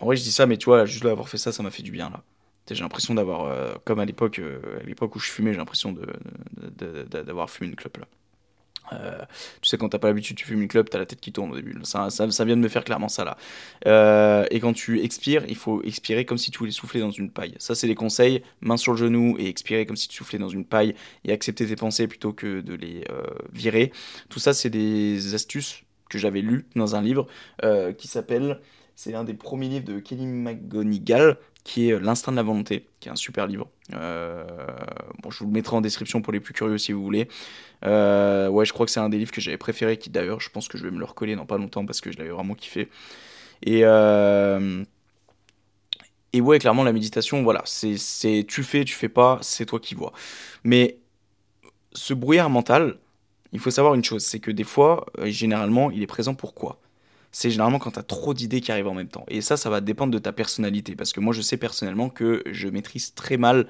[0.01, 1.83] En vrai, je dis ça, mais tu vois, juste d'avoir fait ça, ça m'a fait
[1.83, 2.23] du bien, là.
[2.75, 5.95] J'ai l'impression d'avoir, euh, comme à l'époque, euh, à l'époque où je fumais, j'ai l'impression
[7.23, 8.07] d'avoir fumé une clope, là.
[8.93, 9.19] Euh,
[9.63, 11.51] tu sais, quand t'as pas l'habitude, tu fumes une clope, t'as la tête qui tourne
[11.51, 11.75] au début.
[11.83, 12.09] Ça,
[12.45, 14.47] vient de me faire clairement ça là.
[14.49, 17.57] et quand tu expires, il faut expirer comme si tu voulais souffler dans une paille.
[17.59, 18.45] Ça, c'est les conseils.
[18.61, 21.67] Main sur le genou et expirer comme si tu soufflais dans une paille et accepter
[21.67, 23.03] tes pensées plutôt que de les
[23.53, 23.91] virer.
[24.29, 27.27] Tout ça, c'est des astuces que j'avais lues dans un livre
[27.99, 28.61] qui s'appelle
[28.97, 32.87] c'est l'un des premiers livres de Kelly McGonigal, qui est euh, L'instinct de la volonté,
[33.01, 33.69] qui est un super livre.
[33.93, 34.47] Euh,
[35.21, 37.27] bon, je vous le mettrai en description pour les plus curieux si vous voulez.
[37.85, 40.49] Euh, ouais, je crois que c'est un des livres que j'avais préféré, qui d'ailleurs, je
[40.49, 42.55] pense que je vais me le recoller dans pas longtemps parce que je l'avais vraiment
[42.55, 42.89] kiffé.
[43.63, 43.81] Et,
[46.33, 49.97] et ouais, clairement, la méditation, voilà, c'est tu fais, tu fais pas, c'est toi qui
[49.97, 50.13] vois.
[50.63, 50.99] Mais
[51.95, 52.99] ce brouillard mental,
[53.53, 56.79] il faut savoir une chose, c'est que des fois, généralement, il est présent pourquoi
[57.37, 59.27] c'est généralement quand tu as trop d'idées qui arrivent en même temps.
[59.29, 60.97] Et ça, ça va dépendre de ta personnalité.
[60.97, 63.67] Parce que moi, je sais personnellement que je maîtrise très mal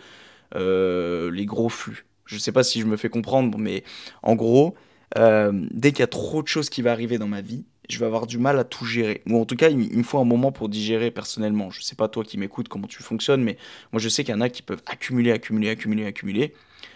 [0.55, 2.07] euh, les gros flux.
[2.27, 3.83] Je sais pas si je me fais comprendre, mais
[4.23, 4.77] en gros,
[5.19, 7.99] euh, dès qu'il y a trop de choses qui vont arriver dans ma vie, je
[7.99, 9.23] vais avoir du mal à tout gérer.
[9.29, 11.69] Ou en tout cas, il, me faut un moment pour digérer personnellement.
[11.73, 13.59] Je sais pas toi qui m'écoutes comment tu fonctionnes, mais
[13.93, 16.55] moi je sais qu'il y en a qui peuvent accumuler, accumuler, accumuler, accumuler,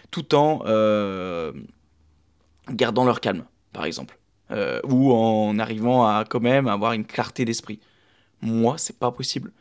[0.09, 1.51] tout en euh,
[2.69, 4.20] gardant leur calme, par exemple.
[4.51, 7.79] Euh, ou en arrivant à quand même avoir une clarté d'esprit.
[8.41, 9.51] Moi, c'est pas possible.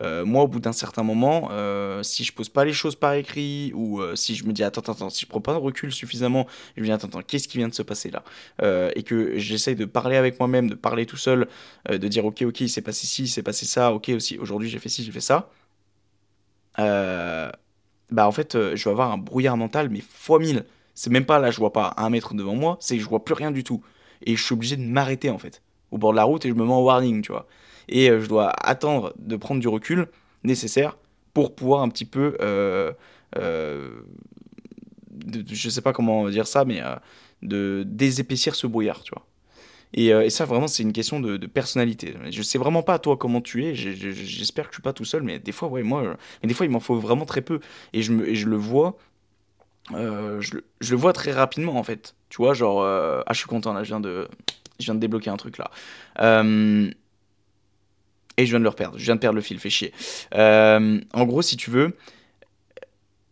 [0.00, 3.12] Euh, moi, au bout d'un certain moment, euh, si je pose pas les choses par
[3.12, 5.92] écrit, ou si je me dis attends, attends, attends, si je prends pas de recul
[5.92, 8.24] suffisamment, je me dis attends, attends, qu'est-ce qui vient de se passer là?
[8.96, 11.46] Et que j'essaye de parler avec moi-même, de parler tout seul,
[11.90, 14.68] de dire ok, ok, il s'est passé ci, il s'est passé ça, ok, aussi, aujourd'hui
[14.70, 15.50] j'ai fait ci, j'ai fait ça.
[16.78, 20.64] bah en fait, je vais avoir un brouillard mental, mais fois mille.
[20.94, 23.24] C'est même pas là, je vois pas un mètre devant moi, c'est que je vois
[23.24, 23.82] plus rien du tout
[24.26, 26.54] et je suis obligé de m'arrêter en fait au bord de la route et je
[26.54, 27.46] me mets en warning, tu vois.
[27.88, 30.08] Et euh, je dois attendre de prendre du recul
[30.42, 30.96] nécessaire
[31.34, 32.92] pour pouvoir un petit peu, euh,
[33.38, 33.90] euh,
[35.50, 36.82] je sais pas comment dire ça, mais
[37.42, 39.26] de désépaissir ce brouillard, tu vois.
[39.94, 42.14] Et, ça, vraiment, c'est une question de, personnalité.
[42.30, 43.74] Je sais vraiment pas toi comment tu es.
[43.74, 46.66] J'espère que je suis pas tout seul, mais des fois, ouais, moi, mais des fois,
[46.66, 47.60] il m'en faut vraiment très peu.
[47.92, 48.96] Et je, me, je le vois.
[49.90, 52.14] Je, je, le vois très rapidement en fait.
[52.28, 54.28] Tu vois, genre, ah, je suis content là, je viens de,
[54.82, 55.70] je viens de débloquer un truc là.
[56.20, 56.90] Euh,
[58.36, 58.98] et je viens de le reperdre.
[58.98, 59.92] Je viens de perdre le fil, fait chier.
[60.34, 61.96] Euh, en gros, si tu veux,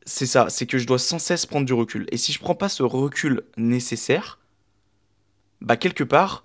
[0.05, 0.47] c'est ça.
[0.49, 2.07] C'est que je dois sans cesse prendre du recul.
[2.13, 4.39] Et si je prends pas ce recul nécessaire,
[5.61, 6.45] bah quelque part,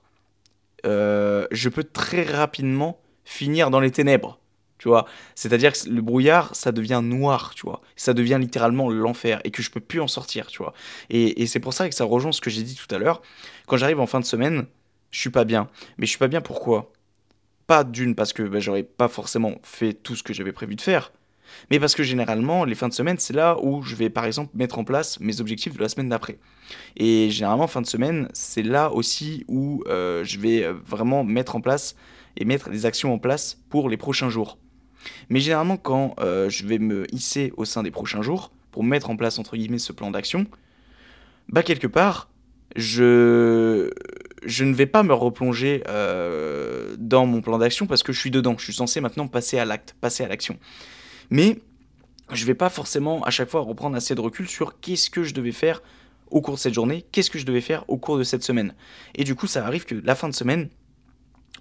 [0.85, 4.39] euh, je peux très rapidement finir dans les ténèbres.
[4.85, 7.81] Tu vois, c'est-à-dire que le brouillard, ça devient noir, tu vois.
[7.95, 10.75] Ça devient littéralement l'enfer et que je peux plus en sortir, tu vois.
[11.09, 13.23] Et, c'est pour ça que ça rejoint ce que j'ai dit tout à l'heure.
[13.65, 14.67] Quand j'arrive en fin de semaine,
[15.09, 15.69] je suis pas bien.
[15.97, 16.93] Mais je suis pas bien pourquoi?
[17.65, 20.81] Pas d'une parce que bah, j'aurais pas forcément fait tout ce que j'avais prévu de
[20.81, 21.11] faire,
[21.71, 24.51] mais parce que généralement les fins de semaine c'est là où je vais par exemple
[24.53, 26.37] mettre en place mes objectifs de la semaine d'après.
[26.95, 31.55] Et généralement fin de semaine c'est là aussi où euh, je vais euh, vraiment mettre
[31.55, 31.95] en place
[32.37, 34.59] et mettre des actions en place pour les prochains jours.
[35.29, 39.09] Mais généralement quand euh, je vais me hisser au sein des prochains jours pour mettre
[39.09, 40.45] en place entre guillemets ce plan d'action,
[41.49, 42.29] bah quelque part
[42.75, 43.91] je
[44.45, 48.31] je ne vais pas me replonger euh, dans mon plan d'action parce que je suis
[48.31, 48.55] dedans.
[48.57, 50.57] Je suis censé maintenant passer à l'acte, passer à l'action.
[51.29, 51.59] Mais
[52.31, 55.23] je ne vais pas forcément à chaque fois reprendre assez de recul sur qu'est-ce que
[55.23, 55.81] je devais faire
[56.31, 58.73] au cours de cette journée, qu'est-ce que je devais faire au cours de cette semaine.
[59.15, 60.69] Et du coup, ça arrive que la fin de semaine,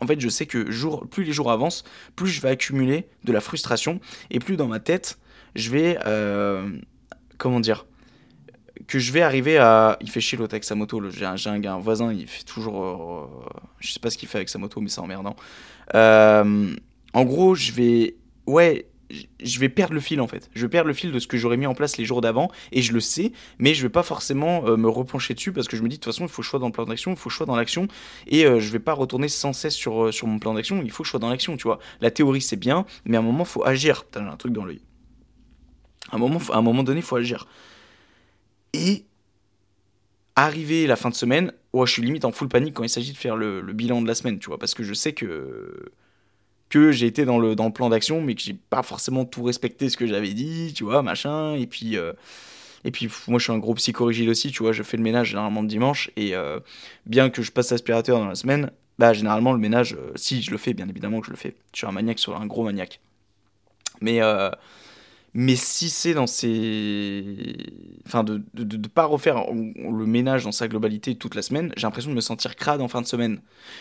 [0.00, 1.84] en fait, je sais que jour, plus les jours avancent,
[2.16, 5.18] plus je vais accumuler de la frustration et plus dans ma tête,
[5.54, 6.68] je vais, euh,
[7.38, 7.86] comment dire,
[8.86, 9.96] que je vais arriver à.
[10.00, 11.00] Il fait chier l'autre avec sa moto.
[11.10, 12.84] J'ai un, un, un voisin, il fait toujours.
[12.84, 13.26] Euh,
[13.80, 15.36] je sais pas ce qu'il fait avec sa moto, mais c'est emmerdant.
[15.94, 16.74] Euh,
[17.12, 18.16] en gros, je vais.
[18.46, 20.50] Ouais, je vais perdre le fil en fait.
[20.54, 22.50] Je vais perdre le fil de ce que j'aurais mis en place les jours d'avant
[22.72, 25.76] et je le sais, mais je vais pas forcément euh, me replancher dessus parce que
[25.76, 27.16] je me dis de toute façon il faut que je dans le plan d'action, il
[27.16, 27.88] faut que dans l'action
[28.26, 31.06] et je vais pas retourner sans cesse sur, sur mon plan d'action, il faut que
[31.06, 31.78] je sois dans l'action, tu vois.
[32.00, 34.04] La théorie c'est bien, mais à un moment faut agir.
[34.10, 34.80] T'as un truc dans l'œil.
[36.10, 37.46] À un moment, à un moment donné, faut agir.
[38.72, 39.04] Et
[40.36, 43.16] arrivé la fin de semaine, je suis limite en full panique quand il s'agit de
[43.16, 45.92] faire le, bilan de la semaine, tu vois, parce que je sais que
[46.74, 49.44] que j'ai été dans le, dans le plan d'action, mais que j'ai pas forcément tout
[49.44, 51.96] respecté ce que j'avais dit, tu vois, machin, et puis...
[51.96, 52.12] Euh,
[52.86, 55.28] et puis moi je suis un gros psychorigide aussi, tu vois, je fais le ménage
[55.28, 56.60] généralement le dimanche, et euh,
[57.06, 60.50] bien que je passe l'aspirateur dans la semaine, bah généralement le ménage, euh, si je
[60.50, 61.54] le fais, bien évidemment que je le fais.
[61.72, 63.00] Je suis un maniaque sur un gros maniaque.
[64.02, 64.20] Mais
[65.34, 67.56] mais si c'est dans ces.
[68.06, 72.10] Enfin, de ne pas refaire le ménage dans sa globalité toute la semaine, j'ai l'impression
[72.10, 73.40] de me sentir crade en fin de semaine.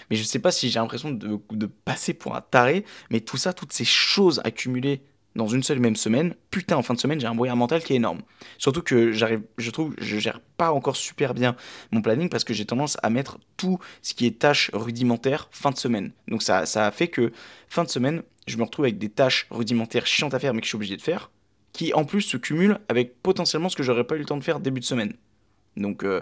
[0.09, 3.37] Mais je sais pas si j'ai l'impression de, de, passer pour un taré, mais tout
[3.37, 5.03] ça, toutes ces choses accumulées
[5.35, 7.93] dans une seule même semaine, putain, en fin de semaine, j'ai un brouillard mental qui
[7.93, 8.21] est énorme.
[8.57, 11.55] Surtout que j'arrive, je trouve, je gère pas encore super bien
[11.91, 15.71] mon planning parce que j'ai tendance à mettre tout ce qui est tâches rudimentaires fin
[15.71, 16.11] de semaine.
[16.27, 17.31] Donc ça, ça a fait que
[17.67, 20.65] fin de semaine, je me retrouve avec des tâches rudimentaires chiantes à faire mais que
[20.65, 21.31] je suis obligé de faire
[21.73, 24.43] qui en plus se cumule avec potentiellement ce que j'aurais pas eu le temps de
[24.43, 25.13] faire début de semaine.
[25.75, 26.21] Donc euh,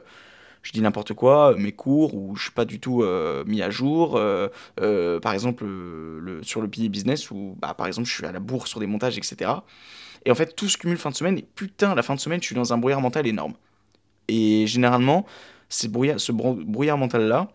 [0.64, 3.70] je dis n'importe quoi, mes cours où je suis pas du tout euh, mis à
[3.70, 8.26] jour, euh, par exemple le, sur le pilier business où bah, par exemple je suis
[8.26, 9.52] à la bourre sur des montages, etc.
[10.26, 12.42] Et en fait tout se cumule fin de semaine et putain la fin de semaine
[12.42, 13.54] je suis dans un brouillard mental énorme.
[14.30, 15.26] Et généralement
[15.68, 17.50] ce brouillard mental là,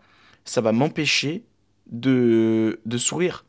[0.45, 1.43] ça va m'empêcher
[1.87, 3.45] de, de sourire.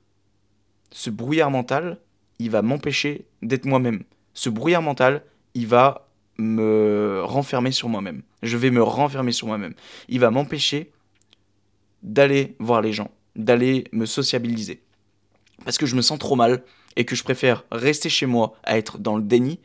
[0.91, 1.99] Ce brouillard mental,
[2.39, 4.05] il va m'empêcher d'être moi-même
[4.39, 5.25] ce brouillard mental,
[5.55, 8.23] il va me renfermer sur moi-même.
[8.45, 9.75] Je vais me renfermer sur moi-même.
[10.09, 10.93] Il va m'empêcher
[12.05, 14.81] d'aller voir les gens, d'aller me sociabiliser.
[15.65, 16.63] Parce que je me sens trop mal
[16.95, 19.59] et que je préfère rester chez moi à être dans le déni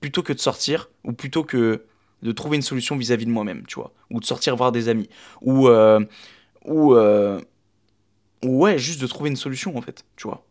[0.00, 1.84] plutôt que de sortir ou plutôt que
[2.22, 5.10] de trouver une solution vis-à-vis de moi-même, tu vois, ou de sortir voir des amis,
[5.42, 6.00] ou euh,
[6.64, 7.38] ou euh,
[8.42, 10.46] ouais, juste de trouver une solution en fait, tu vois.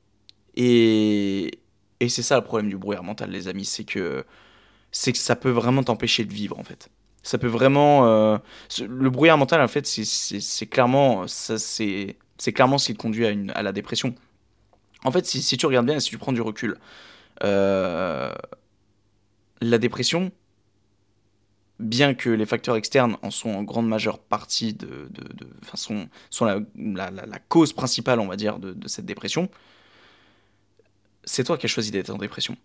[0.55, 1.62] Et
[2.03, 4.25] et c'est ça le problème du brouillard mental, les amis, c'est que,
[4.91, 6.89] c'est que ça peut vraiment t'empêcher de vivre, en fait.
[7.23, 8.05] Ça peut vraiment...
[8.05, 8.37] Euh,
[8.85, 12.17] le brouillard mental, en fait, c'est clairement, ça, c'est
[12.53, 14.15] clairement ce qui te conduit à, la dépression.
[15.05, 16.77] En fait, si, tu regardes bien, si tu prends du recul,
[17.45, 18.33] euh,
[19.61, 20.33] la dépression,
[21.79, 26.09] bien que les facteurs externes en sont en grande majeure partie de, de, sont,
[26.41, 26.59] la,
[27.47, 29.49] cause principale, on va dire, de cette dépression,
[31.23, 32.57] c'est toi qui as choisi d'être en dépression.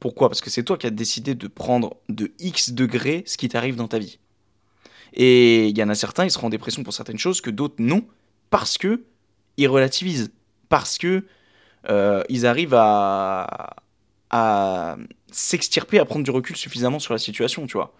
[0.00, 0.28] Pourquoi?
[0.28, 3.76] Parce que c'est toi qui as décidé de prendre de X degrés ce qui t'arrive
[3.76, 4.18] dans ta vie.
[5.14, 7.76] Et il y en a certains, ils seront en dépression pour certaines choses que d'autres
[7.78, 8.04] non,
[8.50, 9.04] parce que
[9.56, 10.30] ils relativisent,
[10.68, 11.24] parce que
[11.88, 13.76] euh, ils arrivent à,
[15.32, 17.94] s'extirper, à prendre du recul suffisamment sur la situation, tu vois.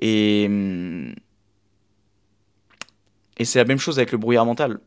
[0.00, 0.48] Et
[3.38, 4.80] Et c'est la même chose avec le brouillard mental.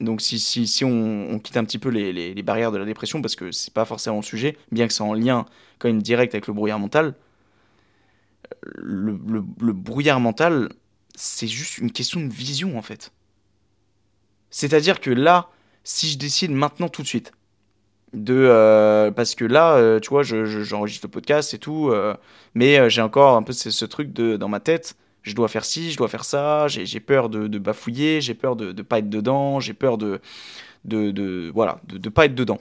[0.00, 3.36] Donc si, si, on, quitte un petit peu les, les, barrières de la dépression, parce
[3.36, 5.44] que c'est pas forcément le sujet, bien que c'est en lien
[5.78, 7.14] quand même direct avec le brouillard mental,
[8.62, 9.18] le,
[9.60, 10.70] le, brouillard mental,
[11.14, 13.12] c'est juste une question de vision en fait.
[14.50, 15.50] C'est-à-dire que là,
[15.84, 17.32] si je décide maintenant tout de suite,
[18.12, 22.14] de euh, parce que là euh, tu vois j'enregistre le podcast et tout euh,
[22.54, 25.90] mais j'ai encore un peu ce, truc de dans ma tête je dois faire ci
[25.90, 29.10] je dois faire ça j'ai peur de, de, bafouiller j'ai peur de ne pas être
[29.10, 30.20] dedans j'ai peur de
[30.84, 32.58] de, de voilà de, de pas être dedans.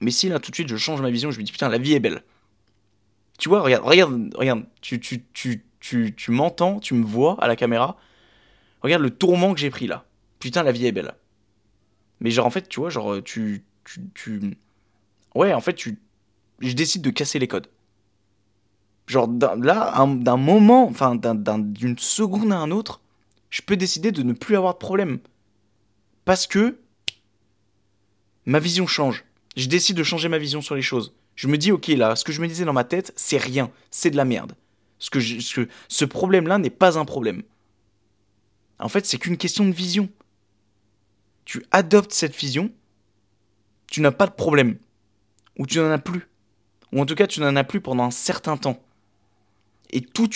[0.00, 1.78] Mais si là tout de suite je change ma vision je me dis putain la
[1.78, 2.22] vie est belle.
[3.38, 7.48] Tu vois regarde regarde regarde tu tu tu tu, tu m'entends tu me vois à
[7.48, 7.96] la caméra.
[8.80, 10.04] Regarde le tourment que j'ai pris là.
[10.38, 11.14] Putain la vie est belle.
[12.20, 13.64] Mais genre en fait tu vois genre tu
[14.14, 14.56] tu,
[15.34, 15.98] Ouais, en fait, tu...
[16.60, 17.68] je décide de casser les codes.
[19.12, 19.28] Genre,
[19.60, 23.02] là, d'un moment, enfin, d'une seconde à un autre,
[23.50, 25.18] je peux décider de ne plus avoir de problème.
[26.24, 26.78] Parce que
[28.46, 29.24] ma vision change.
[29.54, 31.14] Je décide de changer ma vision sur les choses.
[31.36, 33.70] Je me dis, ok, là, ce que je me disais dans ma tête, c'est rien,
[33.90, 34.54] c'est de la merde.
[34.98, 37.42] Ce, ce problème-là n'est pas un problème.
[38.78, 40.08] En fait, c'est qu'une question de vision.
[41.44, 42.70] Tu adoptes cette vision
[43.92, 44.78] tu n'as pas de problème.
[45.58, 46.26] Ou tu n'en as plus.
[46.92, 48.82] Ou en tout cas, tu n'en as plus pendant un certain temps.
[49.92, 50.30] Et tout,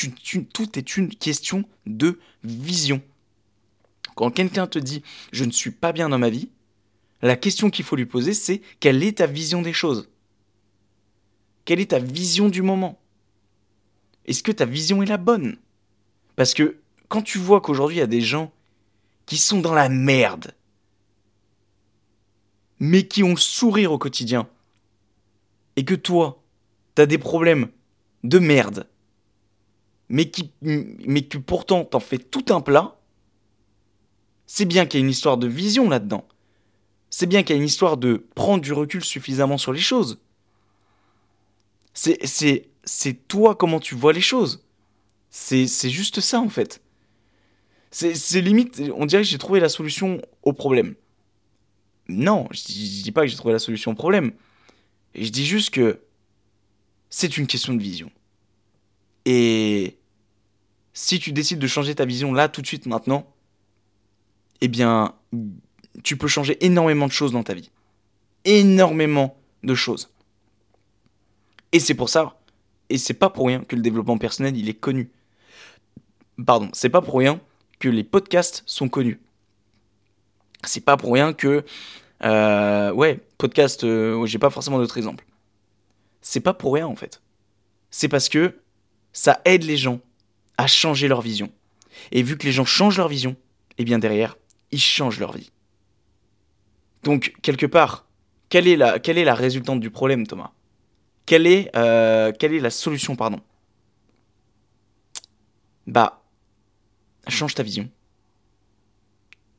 [0.78, 3.02] est une question de vision.
[4.14, 6.50] Quand quelqu'un te dit je ne suis pas bien dans ma vie,
[7.22, 10.08] la question qu'il faut lui poser c'est quelle est ta vision des choses?
[11.64, 12.98] Quelle est ta vision du moment?
[14.26, 15.56] Est-ce que ta vision est la bonne?
[16.36, 18.52] Parce que quand tu vois qu'aujourd'hui il y a des gens
[19.24, 20.54] qui sont dans la merde,
[22.78, 24.48] mais qui ont sourire au quotidien,
[25.76, 26.42] et que toi,
[26.94, 27.68] t'as des problèmes
[28.24, 28.86] de merde,
[30.08, 32.96] mais, qui, mais que pourtant t'en fais tout un plat,
[34.46, 36.26] c'est bien qu'il y a une histoire de vision là-dedans.
[37.10, 40.18] C'est bien qu'il y a une histoire de prendre du recul suffisamment sur les choses.
[41.94, 42.68] C'est,
[43.26, 44.64] toi comment tu vois les choses.
[45.30, 46.82] C'est, juste ça en fait.
[47.90, 50.94] C'est, limite, on dirait que j'ai trouvé la solution au problème.
[52.08, 54.32] Non, je dis, dis pas que j'ai trouvé la solution au problème.
[55.14, 56.00] Je dis juste que
[57.08, 58.10] c'est une question de vision.
[59.24, 59.95] Et
[60.96, 63.26] si tu décides de changer ta vision là, tout de suite, maintenant,
[64.60, 65.14] eh bien,
[66.02, 67.70] tu peux changer énormément de choses dans ta vie.
[68.44, 70.10] Énormément de choses.
[71.72, 72.40] Et c'est pour ça,
[72.88, 75.10] et c'est pas pour rien que le développement personnel, il est connu.
[76.44, 77.40] Pardon, c'est pas pour rien
[77.78, 79.20] que les podcasts sont connus
[80.64, 81.64] c'est pas pour rien que.
[82.24, 85.26] Euh, ouais, podcast, euh, j'ai pas forcément d'autres exemples.
[86.22, 87.20] C'est pas pour rien en fait.
[87.90, 88.58] C'est parce que
[89.12, 90.00] ça aide les gens
[90.58, 91.50] à changer leur vision.
[92.12, 94.36] Et vu que les gens changent leur vision, et eh bien derrière,
[94.72, 95.50] ils changent leur vie.
[97.02, 98.06] Donc, quelque part,
[98.48, 100.52] quelle est la, résultante du problème, Thomas?
[101.26, 103.40] Quelle est, euh, quelle est la solution, pardon?
[105.86, 106.22] Bah,
[107.28, 107.88] change ta vision.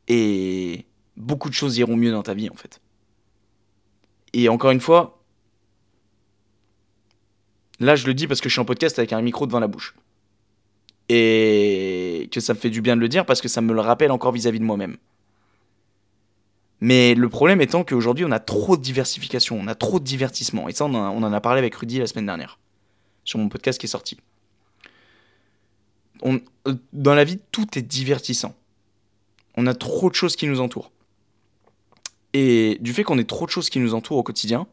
[0.07, 2.81] Et beaucoup de choses iront mieux dans ta vie en fait.
[4.33, 5.23] Et encore une fois,
[7.79, 9.67] là je le dis parce que je suis en podcast avec un micro devant la
[9.67, 9.95] bouche.
[11.09, 13.79] Et que ça me fait du bien de le dire parce que ça me le
[13.79, 14.97] rappelle encore vis-à-vis de moi-même.
[16.79, 20.67] Mais le problème étant qu'aujourd'hui on a trop de diversification, on a trop de divertissement.
[20.69, 22.59] Et ça on en a, parlé avec Rudy la semaine dernière,
[23.23, 24.17] sur mon podcast qui est sorti.
[26.21, 28.55] On, euh, dans la vie, tout est divertissant.
[29.55, 30.91] On a trop de choses qui nous entourent.
[32.33, 34.67] Et du fait qu'on ait trop de choses qui nous entourent au quotidien,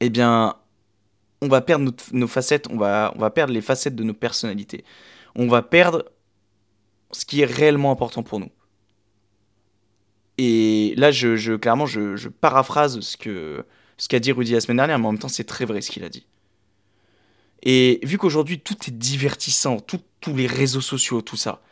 [0.00, 0.56] eh bien,
[1.42, 4.84] on va perdre nos facettes, on va, on va perdre les facettes de nos personnalités.
[5.36, 6.06] On va perdre
[7.12, 8.50] ce qui est réellement important pour nous.
[10.38, 13.64] Et là, je, clairement, je, paraphrase ce que
[13.96, 15.90] ce qu'a dit Rudy la semaine dernière, mais en même temps, c'est très vrai ce
[15.90, 16.26] qu'il a dit.
[17.62, 20.02] Et vu qu'aujourd'hui, tout est divertissant, tous
[20.34, 21.62] les réseaux sociaux, tout ça,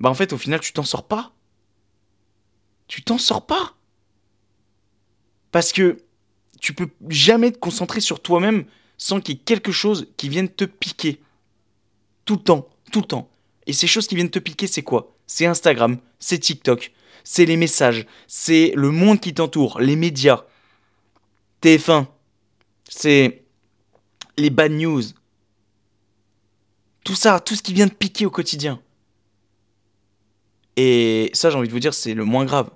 [0.00, 1.32] bah en fait, au final, tu t'en sors pas.
[2.88, 3.74] Tu t'en sors pas.
[5.52, 5.98] Parce que
[6.60, 8.64] tu peux jamais te concentrer sur toi-même
[8.98, 11.20] sans qu'il y ait quelque chose qui vienne te piquer.
[12.24, 13.30] Tout le temps, tout le temps.
[13.66, 15.16] Et ces choses qui viennent te piquer, c'est quoi?
[15.26, 16.92] C'est Instagram, c'est TikTok,
[17.24, 20.44] c'est les messages, c'est le monde qui t'entoure, les médias,
[21.62, 22.06] TF1,
[22.88, 23.44] c'est
[24.38, 25.02] les bad news.
[27.04, 28.80] Tout ça, tout ce qui vient te piquer au quotidien.
[30.76, 32.70] Et ça, j'ai envie de vous dire, c'est le moins grave.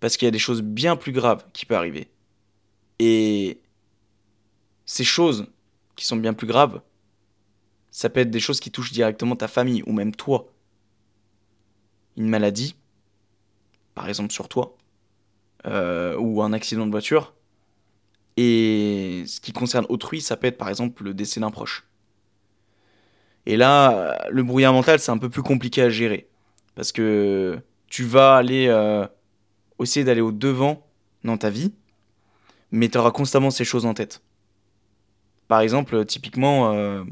[0.00, 2.08] Parce qu'il y a des choses bien plus graves qui peuvent arriver.
[2.98, 3.60] Et
[4.84, 5.46] ces choses
[5.96, 6.82] qui sont bien plus graves,
[7.92, 10.48] ça peut être des choses qui touchent directement ta famille ou même toi.
[12.16, 12.76] une maladie,
[13.94, 14.76] par exemple sur toi,
[15.66, 17.34] euh, ou un accident de voiture.
[18.36, 21.86] Et ce qui concerne autrui, ça peut être par exemple le décès d'un proche.
[23.46, 26.28] Et là, le brouillard mental, c'est un peu plus compliqué à gérer.
[26.74, 29.06] Parce que tu vas aller euh,
[29.80, 30.86] essayer d'aller au devant
[31.24, 31.72] dans ta vie,
[32.70, 34.22] mais tu constamment ces choses en tête.
[35.48, 37.04] Par exemple, typiquement, euh,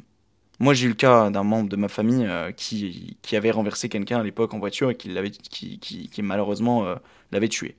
[0.61, 4.21] moi j'ai eu le cas d'un membre de ma famille euh, qui, avait renversé quelqu'un
[4.21, 6.87] à l'époque en voiture et qui, malheureusement
[7.33, 7.77] l'avait tué.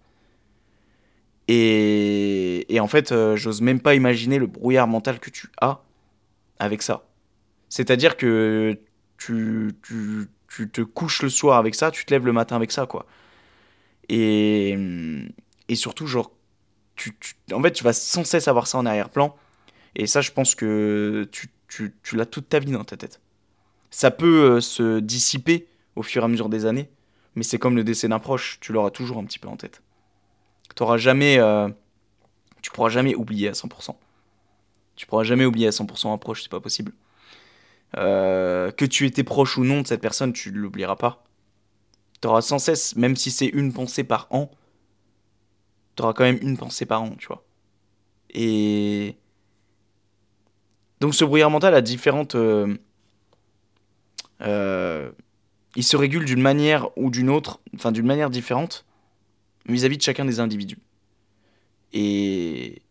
[1.47, 5.81] Et, en fait, j'ose même pas imaginer le brouillard mental que tu as
[6.59, 7.03] avec ça.
[7.67, 8.79] C'est-à-dire que
[9.17, 12.71] tu, tu, tu, te couches le soir avec ça, tu te lèves le matin avec
[12.71, 13.05] ça, quoi.
[14.09, 14.77] Et,
[15.67, 16.31] et surtout, genre,
[16.95, 17.13] tu,
[17.53, 19.35] en fait, tu vas sans cesse avoir ça en arrière-plan.
[19.95, 23.21] Et ça, je pense que tu, tu, l'as toute ta vie dans ta tête.
[23.89, 26.89] Ça peut euh, se dissiper au fur et à mesure des années,
[27.35, 29.81] mais c'est comme le décès d'un proche, tu l'auras toujours un petit peu en tête.
[30.75, 31.69] T'auras jamais, euh,
[32.61, 33.95] tu pourras jamais oublier à 100%.
[34.95, 36.93] Tu pourras jamais oublier à 100% un proche, c'est pas possible.
[37.97, 41.23] Euh, que tu étais proche ou non de cette personne, tu ne l'oublieras pas.
[42.21, 44.51] Tu auras sans cesse, même si c'est une pensée par an,
[45.95, 47.43] tu auras quand même une pensée par an, tu vois.
[48.29, 49.15] Et.
[51.01, 52.35] Donc ce brouillard mental a différentes.
[52.35, 52.77] Euh,
[54.41, 55.11] euh,
[55.75, 58.85] il se régule d'une manière ou d'une autre, enfin d'une manière différente,
[59.65, 60.77] vis-à-vis -vis de chacun des individus.
[61.91, 62.83] Et.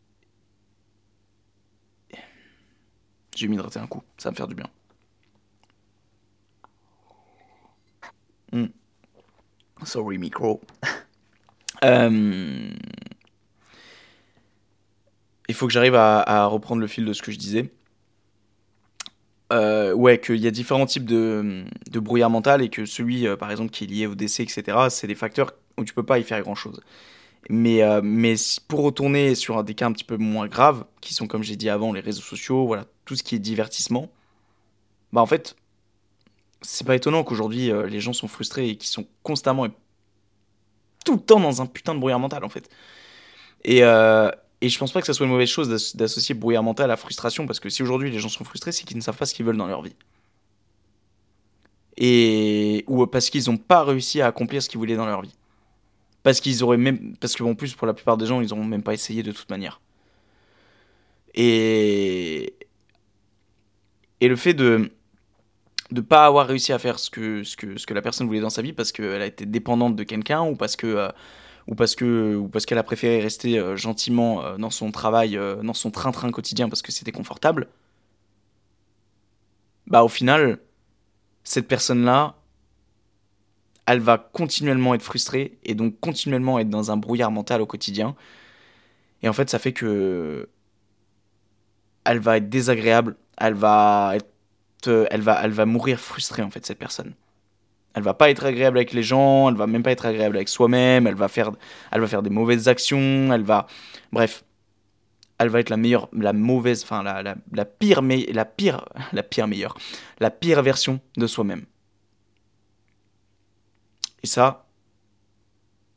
[3.37, 4.67] Je vais m'hydrater un coup, ça va me faire du bien.
[8.53, 8.67] Hmm.
[9.85, 10.61] Sorry, micro.
[11.83, 12.69] Euh,
[15.49, 17.73] il faut que j'arrive à, reprendre le fil de ce que je disais.
[19.53, 23.37] Euh, ouais, qu'il y a différents types de, de, brouillard mental et que celui, euh,
[23.37, 26.21] par exemple, qui est lié au décès, etc., c'est des facteurs où tu peux pas
[26.21, 26.81] y faire grand-chose.
[27.49, 28.35] Mais, mais
[28.69, 31.69] pour retourner sur des cas un petit peu moins graves, qui sont, comme j'ai dit
[31.69, 34.09] avant, les réseaux sociaux, voilà, tout ce qui est divertissement,
[35.13, 35.57] bah en fait,
[36.63, 39.71] c'est pas étonnant qu'aujourd'hui euh, les gens sont frustrés et qu'ils sont constamment et
[41.05, 42.69] tout le temps dans un putain de brouillard mental en fait.
[43.65, 46.91] Et, euh, et je pense pas que ça soit une mauvaise chose d'associer brouillard mental
[46.91, 49.27] à frustration parce que si aujourd'hui les gens sont frustrés, c'est qu'ils ne savent pas
[49.27, 49.97] ce qu'ils veulent dans leur vie.
[51.97, 55.35] Et ou parce qu'ils n'ont pas réussi à accomplir ce qu'ils voulaient dans leur vie.
[56.23, 58.83] Parce qu'ils auraient même parce que plus pour la plupart des gens, ils n'ont même
[58.83, 59.81] pas essayé de toute manière.
[61.35, 62.55] Et
[64.21, 64.91] et le fait de
[65.91, 68.41] de pas avoir réussi à faire ce que, ce que, ce que la personne voulait
[68.41, 71.09] dans sa vie parce qu'elle a été dépendante de quelqu'un ou parce que euh,
[71.67, 75.39] ou parce que ou parce qu'elle a préféré rester euh, gentiment euh, dans son travail
[75.63, 77.69] dans son train-train quotidien parce que c'était confortable
[79.87, 80.59] bah au final
[81.45, 82.37] cette personne là
[83.87, 88.15] elle va continuellement être frustrée et donc continuellement être dans un brouillard mental au quotidien
[89.23, 90.49] et en fait ça fait que
[92.05, 94.27] elle va être désagréable elle va être
[94.89, 97.15] euh, elle, va, elle va mourir frustrée, en fait, cette personne.
[97.95, 100.49] Elle va pas être agréable avec les gens, elle va même pas être agréable avec
[100.49, 101.51] soi-même, elle va faire,
[101.91, 103.67] elle va faire des mauvaises actions, elle va,
[104.13, 104.45] bref,
[105.39, 108.85] elle va être la meilleure, la mauvaise, enfin la, la, la pire, mais la pire,
[109.13, 109.77] la pire meilleure,
[110.21, 111.65] la pire version de soi-même.
[114.23, 114.67] Et ça,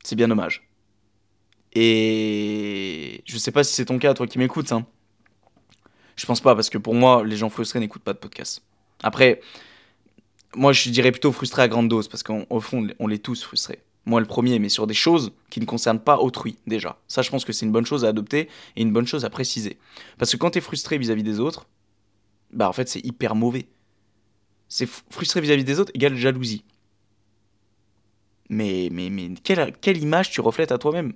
[0.02, 0.66] c'est bien dommage.
[1.74, 4.72] Et je sais pas si c'est ton cas, toi qui m'écoutes.
[4.72, 4.86] Hein.
[6.16, 8.62] Je pense pas, parce que pour moi, les gens frustrés n'écoutent pas de podcast.
[9.02, 9.40] Après,
[10.56, 13.80] moi je dirais plutôt frustré à grande dose, parce qu'au fond, on l'est tous frustrés.
[14.06, 16.98] Moi le premier, mais sur des choses qui ne concernent pas autrui déjà.
[17.08, 19.30] Ça, je pense que c'est une bonne chose à adopter et une bonne chose à
[19.30, 19.78] préciser.
[20.18, 21.66] Parce que quand tu es frustré vis-à-vis des autres,
[22.52, 23.66] bah en fait c'est hyper mauvais.
[24.68, 26.64] C'est frustré vis-à-vis des autres égale jalousie.
[28.50, 31.14] Mais, mais, mais quelle, image tu reflètes à toi-même?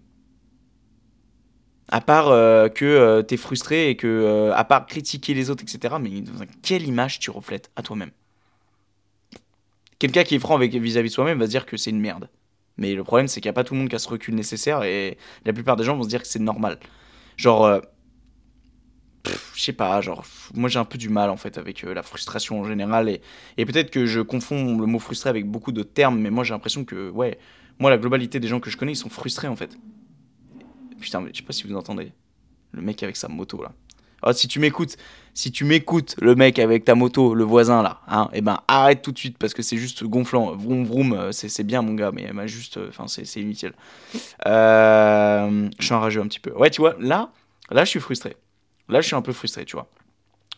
[1.88, 5.62] À part euh, que euh, t'es frustré et que, euh, à part critiquer les autres,
[5.62, 6.10] etc., mais
[6.62, 8.10] quelle image tu reflètes à toi-même?
[9.98, 12.28] Quelqu'un qui est franc vis-à-vis de soi-même va se dire que c'est une merde.
[12.76, 14.34] Mais le problème, c'est qu'il n'y a pas tout le monde qui a ce recul
[14.34, 16.78] nécessaire et la plupart des gens vont se dire que c'est normal.
[17.36, 17.80] Genre,
[19.54, 22.60] je sais pas, genre, moi j'ai un peu du mal en fait avec la frustration
[22.60, 23.20] en général et,
[23.56, 26.54] et peut-être que je confonds le mot frustré avec beaucoup d'autres termes, mais moi j'ai
[26.54, 27.38] l'impression que, ouais,
[27.78, 29.76] moi la globalité des gens que je connais, ils sont frustrés en fait.
[31.00, 32.12] Putain, je sais pas si vous entendez.
[32.72, 33.72] Le mec avec sa moto là.
[34.22, 34.96] Oh, si tu m'écoutes,
[35.38, 39.02] si tu m'écoutes, le mec avec ta moto, le voisin là, hein, eh ben arrête
[39.02, 40.56] tout de suite parce que c'est juste gonflant.
[40.56, 43.72] Vroom vroom, euh, c'est bien mon gars, mais juste, euh, enfin c'est inutile.
[44.46, 46.50] Euh, je suis enrageux un petit peu.
[46.54, 47.30] Ouais, tu vois, là,
[47.70, 48.36] là je suis frustré.
[48.88, 49.86] Là je suis un peu frustré, tu vois.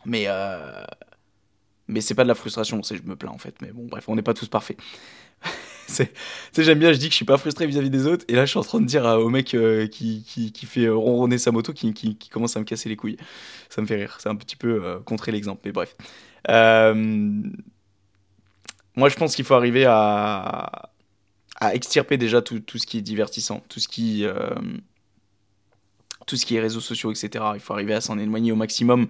[0.06, 0.28] Mais
[1.86, 3.56] mais c'est pas de la frustration, c'est je me plains en fait.
[3.60, 4.78] Mais bon, bref, on n'est pas tous parfaits.
[5.90, 6.12] C'est,
[6.56, 8.50] j'aime bien, je dis que je suis pas frustré vis-à-vis des autres, et là je
[8.50, 11.72] suis en train de dire au mec euh, qui, qui, qui, fait ronronner sa moto
[11.72, 13.16] qui, qui, commence à me casser les couilles.
[13.68, 15.96] Ça me fait rire, c'est un petit peu euh, contrer l'exemple, mais bref.
[16.48, 17.42] Euh,
[18.96, 20.90] moi je pense qu'il faut arriver à,
[21.60, 24.24] à extirper déjà tout, tout, ce qui est divertissant, tout ce qui,
[26.26, 27.44] tout ce qui est réseaux sociaux, etc.
[27.54, 29.08] Il faut arriver à s'en éloigner au maximum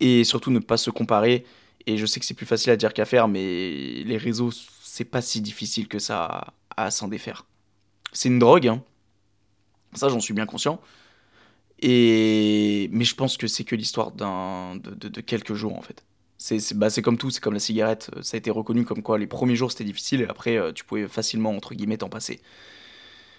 [0.00, 1.44] et surtout ne pas se comparer.
[1.86, 4.50] Et je sais que c'est plus facile à dire qu'à faire, mais les réseaux
[4.98, 7.46] c'est pas si difficile que ça à, s'en défaire.
[8.12, 8.82] C'est une drogue, hein.
[9.94, 10.80] ça j'en suis bien conscient.
[11.80, 16.04] Et mais je pense que c'est que l'histoire d'un de, quelques jours en fait.
[16.36, 18.10] C'est bah, comme tout, c'est comme la cigarette.
[18.22, 20.84] Ça a été reconnu comme quoi les premiers jours c'était difficile et après euh, tu
[20.84, 22.40] pouvais facilement entre guillemets t'en passer.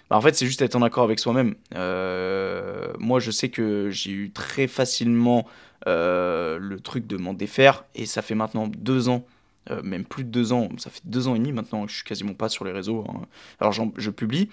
[0.08, 1.56] Bah, en fait, c'est juste être en accord avec soi-même.
[1.74, 5.46] Euh, moi, je sais que j'ai eu très facilement
[5.86, 9.26] euh, le truc de m'en défaire et ça fait maintenant deux ans
[9.70, 11.96] euh, même plus de deux ans, ça fait deux ans et demi maintenant que je
[11.96, 13.04] suis quasiment pas sur les réseaux.
[13.08, 13.22] Hein.
[13.60, 14.48] Alors je publie.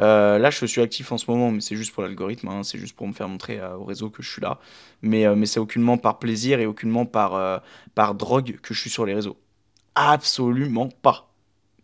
[0.00, 2.62] Euh, là, je suis actif en ce moment, mais c'est juste pour l'algorithme, hein.
[2.62, 4.58] c'est juste pour me faire montrer euh, au réseau que je suis là.
[5.02, 7.62] Mais, mais c'est aucunement par plaisir et aucunement par,
[7.94, 9.36] par drogue que je suis sur les réseaux.
[9.94, 11.31] Absolument pas.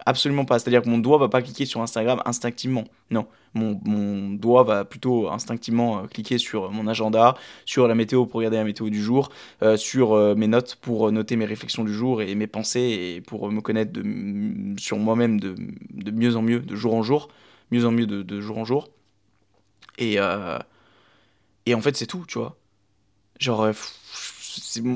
[0.06, 0.58] Absolument pas.
[0.58, 2.84] C'est-à-dire que mon doigt va pas cliquer sur Instagram instinctivement.
[3.10, 3.26] Non.
[3.54, 7.34] Mon, mon doigt va plutôt instinctivement euh, cliquer sur mon agenda,
[7.64, 9.30] sur la météo pour regarder la météo du jour,
[9.62, 13.20] euh, sur euh, mes notes pour noter mes réflexions du jour et mes pensées et
[13.20, 15.56] pour me connaître de, sur moi-même de,
[15.90, 17.28] de, mieux en mieux, de jour en jour,
[17.70, 18.88] mieux en mieux de, jour en jour.
[19.98, 20.18] Et,
[21.66, 22.56] et en fait, c'est tout, tu vois.
[23.40, 23.68] Genre,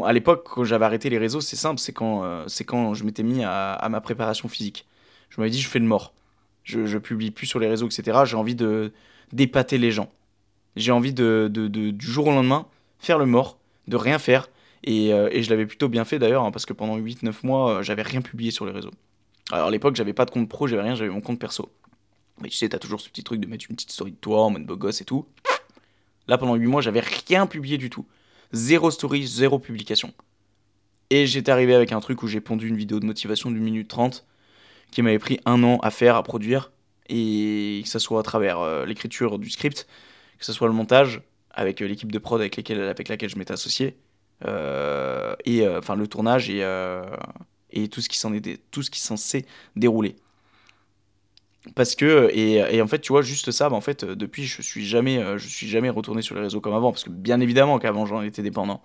[0.04, 3.24] à l'époque, quand j'avais arrêté les réseaux, c'est simple, c'est quand, c'est quand je m'étais
[3.24, 4.86] mis à ma préparation physique
[5.32, 6.12] je m'avais dit, je fais le mort.
[6.62, 8.20] Je, publie plus sur les réseaux, etc.
[8.24, 8.92] J'ai envie de
[9.32, 10.12] d'épater les gens.
[10.76, 12.66] J'ai envie de, du jour au lendemain,
[12.98, 13.58] faire le mort,
[13.88, 14.50] de rien faire.
[14.84, 17.82] Et, euh, je l'avais plutôt bien fait d'ailleurs, hein, parce que pendant 8-9 mois, euh,
[17.82, 18.90] j'avais rien publié sur les réseaux.
[19.50, 21.70] Alors à l'époque, j'avais pas de compte pro, j'avais rien, j'avais mon compte perso.
[22.42, 24.42] Mais tu sais, t'as toujours ce petit truc de mettre une petite story de toi
[24.42, 25.26] en mode beau gosse et tout.
[26.28, 28.06] Là, pendant 8 mois, j'avais rien publié du tout.
[28.52, 30.12] Zéro story, zéro publication.
[31.08, 33.88] Et j'étais arrivé avec un truc où j'ai pondu une vidéo de motivation d'une minute
[33.88, 34.26] 30
[34.92, 36.70] qui m'avait pris un an à faire, à produire,
[37.08, 39.88] et que ce soit à travers euh, l'écriture du script,
[40.38, 43.96] que ce soit le montage, avec euh, l'équipe de prod avec, laquelle je m'étais associé,
[44.44, 49.46] euh, et enfin le tournage et, tout ce qui s'en est tout ce qui s'est
[49.76, 50.16] déroulé.
[51.76, 54.62] Parce que et, et, en fait tu vois juste ça bah, en fait depuis je
[54.62, 57.78] suis jamais je suis jamais retourné sur les réseaux comme avant parce que bien évidemment
[57.78, 58.82] qu'avant j'en étais dépendant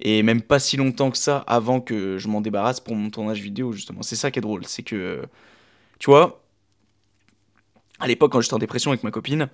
[0.00, 3.40] et même pas si longtemps que ça avant que je m'en débarrasse pour mon tournage
[3.40, 4.02] vidéo, justement.
[4.02, 5.22] C'est ça qui est drôle, c'est que,
[5.98, 6.42] tu vois,
[8.00, 9.48] à l'époque, quand j'étais en dépression avec ma copine,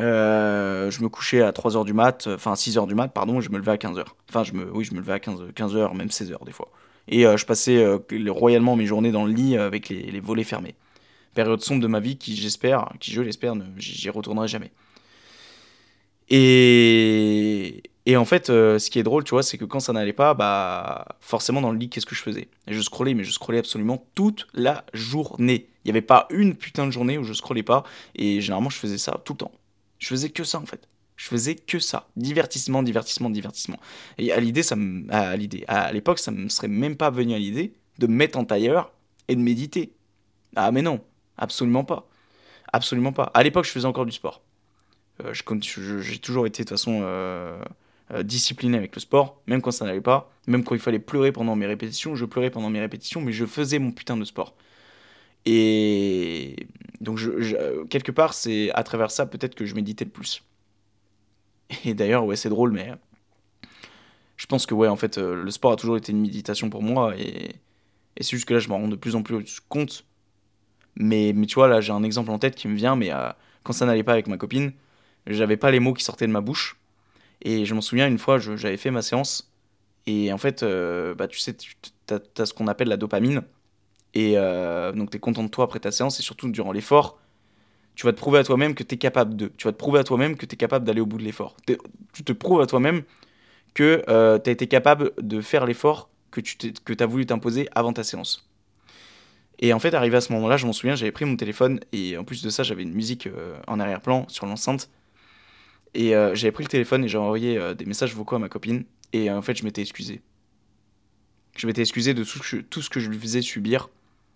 [0.00, 3.50] euh, je me couchais à 3h du mat, enfin 6h du mat, pardon, et je
[3.50, 4.04] me levais à 15h.
[4.28, 6.70] Enfin, je me, oui, je me levais à 15, 15h, même 16h des fois.
[7.08, 10.44] Et euh, je passais euh, royalement mes journées dans le lit avec les, les, volets
[10.44, 10.76] fermés.
[11.34, 14.70] Période sombre de ma vie qui, j'espère, qui je l'espère, j'y retournerai jamais.
[16.28, 19.92] Et, et en fait, euh, ce qui est drôle, tu vois, c'est que quand ça
[19.92, 22.48] n'allait pas, bah forcément dans le lit, qu'est-ce que je faisais?
[22.66, 25.68] Je scrollais, mais je scrollais absolument toute la journée.
[25.84, 27.84] Il n'y avait pas une putain de journée où je scrollais pas,
[28.16, 29.52] et généralement je faisais ça tout le temps.
[29.98, 30.88] Je faisais que ça en fait.
[31.16, 32.08] Je faisais que ça.
[32.16, 33.78] Divertissement, divertissement, divertissement.
[34.18, 37.34] Et à l'idée, ça me, à l'idée, à l'époque, ça me serait même pas venu
[37.34, 38.92] à l'idée de me mettre en tailleur
[39.28, 39.92] et de méditer.
[40.56, 41.00] Ah mais non,
[41.36, 42.08] absolument pas.
[42.72, 43.30] Absolument pas.
[43.34, 44.42] À l'époque, je faisais encore du sport.
[45.22, 47.62] Euh, j'ai toujours été de toute façon euh,
[48.12, 51.32] euh, discipliné avec le sport, même quand ça n'allait pas, même quand il fallait pleurer
[51.32, 54.54] pendant mes répétitions, je pleurais pendant mes répétitions, mais je faisais mon putain de sport.
[55.44, 56.66] Et
[57.00, 57.20] donc,
[57.88, 60.44] quelque part, c'est à travers ça peut-être que je méditais le plus.
[61.84, 62.92] Et d'ailleurs, ouais, c'est drôle, mais
[64.36, 66.82] je pense que, ouais, en fait, euh, le sport a toujours été une méditation pour
[66.82, 67.56] moi, et,
[68.16, 70.04] et c'est juste que là, je m'en rends de plus en plus compte.
[70.96, 73.30] Mais, mais tu vois, là, j'ai un exemple en tête qui me vient, mais euh,
[73.62, 74.72] quand ça n'allait pas avec ma copine,
[75.26, 76.76] j'avais pas les mots qui sortaient de ma bouche
[77.44, 79.52] et je m'en souviens, une fois, j'avais fait ma séance.
[80.06, 81.74] Et en fait, euh, bah, tu sais, tu
[82.10, 83.42] as, ce qu'on appelle la dopamine.
[84.14, 86.18] Et euh, donc, tu es content de toi après ta séance.
[86.20, 87.18] Et surtout, durant l'effort,
[87.94, 89.52] tu vas te prouver à toi-même que tu es capable de.
[89.56, 91.56] Tu vas te prouver à toi-même que tu es capable d'aller au bout de l'effort.
[92.12, 93.02] Tu te prouves à toi-même
[93.74, 97.92] que euh, tu as été capable de faire l'effort que tu as voulu t'imposer avant
[97.92, 98.48] ta séance.
[99.58, 102.16] Et en fait, arrivé à ce moment-là, je m'en souviens, j'avais pris mon téléphone et
[102.16, 103.28] en plus de ça, j'avais une musique
[103.68, 104.90] en arrière-plan sur l'enceinte
[105.94, 108.48] et euh, j'avais pris le téléphone et j'ai envoyé euh, des messages vocaux à ma
[108.48, 108.84] copine.
[109.12, 110.22] Et euh, en fait, je m'étais excusé.
[111.56, 112.38] Je m'étais excusé de tout
[112.70, 113.90] tout ce, que, je lui faisais subir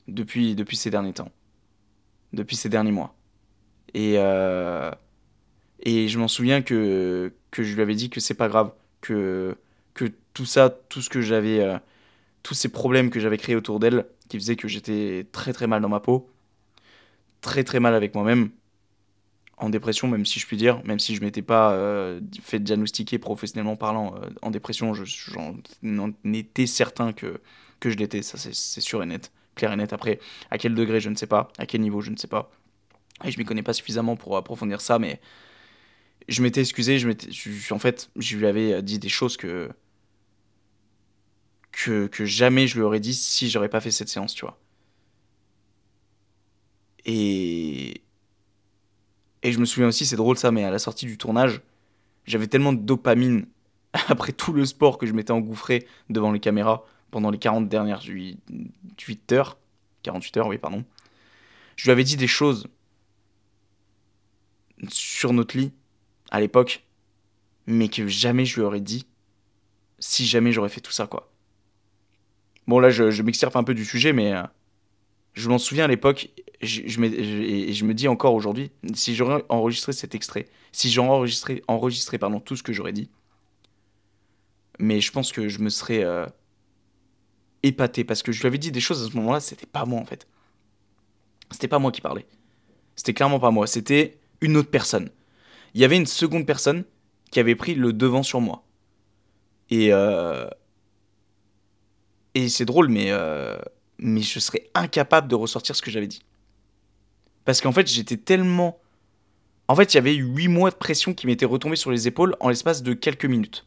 [0.06, 1.32] depuis, depuis ces derniers temps.
[2.34, 3.14] Depuis ces derniers mois.
[3.94, 4.16] Et,
[5.80, 8.72] et je m'en souviens que, que je lui avais dit que c'est pas grave.
[9.00, 9.56] Que,
[9.94, 11.66] que tout ça, tout ce que j'avais.
[12.42, 15.80] tous ces problèmes que j'avais créés autour d'elle, qui faisaient que j'étais très très mal
[15.80, 16.28] dans ma peau,
[17.40, 18.50] très très mal avec moi-même,
[19.58, 23.18] en dépression, même si je puis dire, même si je m'étais pas euh, fait diagnostiquer
[23.18, 25.56] professionnellement parlant euh, en dépression, j'en
[26.24, 27.40] étais certain que,
[27.80, 29.92] que je l'étais, ça c'est sûr et net, clair et net.
[29.92, 32.50] Après, à quel degré, je ne sais pas, à quel niveau, je ne sais pas.
[33.24, 35.20] Et je m'y connais pas suffisamment pour approfondir ça, mais
[36.28, 37.28] je m'étais excusé, je m'étais,
[37.70, 39.70] en fait, je lui avais dit des choses que,
[41.72, 44.58] que, que jamais je lui aurais dit si j'aurais pas fait cette séance, tu vois.
[47.06, 48.02] Et,
[49.46, 51.60] et je me souviens aussi, c'est drôle ça, mais à la sortie du tournage,
[52.24, 53.46] j'avais tellement de dopamine
[54.08, 58.02] après tout le sport que je m'étais engouffré devant les caméras pendant les 40 dernières
[58.02, 59.56] 8 heures.
[60.02, 60.84] 48 heures, oui, pardon.
[61.76, 62.66] Je lui avais dit des choses
[64.88, 65.72] sur notre lit
[66.32, 66.84] à l'époque,
[67.68, 69.06] mais que jamais je lui aurais dit
[70.00, 71.32] si jamais j'aurais fait tout ça, quoi.
[72.66, 74.42] Bon, là, je, m'extirpe un peu du sujet, mais euh,
[75.34, 76.30] je m'en souviens à l'époque,
[76.62, 81.08] je, je, et je me dis encore aujourd'hui, si j'aurais enregistré cet extrait, si j'aurais
[81.08, 83.10] enregistré, enregistré pardon, tout ce que j'aurais dit,
[84.78, 86.26] mais je pense que je me serais euh,
[87.62, 90.00] épaté parce que je lui avais dit des choses à ce moment-là, c'était pas moi
[90.00, 90.26] en fait.
[91.50, 92.26] C'était pas moi qui parlais.
[92.96, 95.10] C'était clairement pas moi, c'était une autre personne.
[95.74, 96.84] Il y avait une seconde personne
[97.30, 98.64] qui avait pris le devant sur moi.
[99.70, 100.48] Et euh,
[102.34, 103.56] et c'est drôle, mais euh,
[103.98, 106.22] mais je serais incapable de ressortir ce que j'avais dit.
[107.46, 108.78] Parce qu'en fait, j'étais tellement.
[109.68, 112.06] En fait, il y avait eu 8 mois de pression qui m'étaient retombés sur les
[112.06, 113.66] épaules en l'espace de quelques minutes.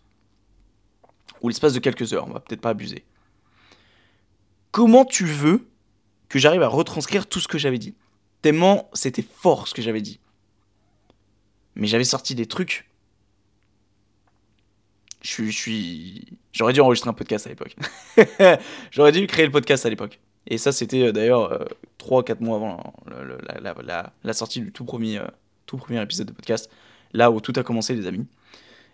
[1.41, 3.05] Ou l'espace de quelques heures, on va peut-être pas abuser.
[4.71, 5.67] Comment tu veux
[6.27, 7.95] que j'arrive à retranscrire tout ce que j'avais dit?
[8.41, 10.19] Tellement c'était fort ce que j'avais dit.
[11.75, 12.89] Mais j'avais sorti des trucs.
[15.21, 16.37] Je suis.
[16.51, 17.75] J'aurais dû enregistrer un podcast à l'époque.
[18.91, 20.19] J'aurais dû créer le podcast à l'époque.
[20.49, 21.67] Et ça, c'était euh, d'ailleurs
[21.99, 22.93] 3-4 euh, mois avant
[24.23, 25.27] la, sortie du tout premier, euh,
[25.67, 26.69] tout premier épisode de podcast.
[27.13, 28.27] Là où tout a commencé, les amis.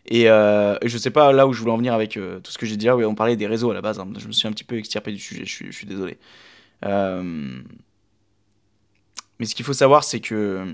[0.08, 2.78] Et, je sais pas là où je voulais en venir avec tout ce que j'ai
[2.78, 2.96] dit là.
[2.96, 4.00] Oui, on parlait des réseaux à la base.
[4.00, 4.08] Hein.
[4.18, 6.18] Je me suis un petit peu extirpé du sujet, je suis, désolé.
[6.84, 7.64] mais
[9.46, 10.74] ce qu'il faut savoir, c'est que.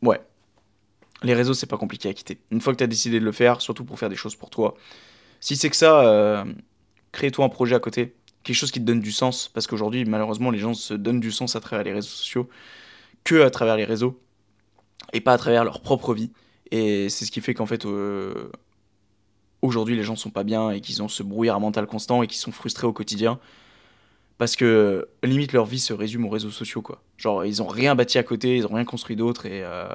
[0.00, 0.20] Ouais.
[1.22, 2.38] Les réseaux, c'est pas compliqué à quitter.
[2.50, 4.50] Une fois que tu as décidé de le faire, surtout pour faire des choses pour
[4.50, 4.74] toi.
[5.38, 6.44] Si c'est que ça,
[7.12, 10.50] crée-toi un projet à côté, quelque chose qui te donne du sens, parce qu'aujourd'hui, malheureusement,
[10.50, 12.48] les gens se donnent du sens à travers les réseaux sociaux,
[13.24, 14.20] que à travers les réseaux,
[15.12, 16.30] et pas à travers leur propre vie.
[16.70, 18.50] Et c'est ce qui fait qu'en fait, euh,
[19.60, 22.40] aujourd'hui, les gens sont pas bien et qu'ils ont ce brouillard mental constant et qu'ils
[22.40, 23.38] sont frustrés au quotidien.
[24.38, 27.02] Parce que limite leur vie se résume aux réseaux sociaux, quoi.
[27.16, 29.88] Genre, ils ont rien bâti à côté, ils ont rien construit d'autre et, euh,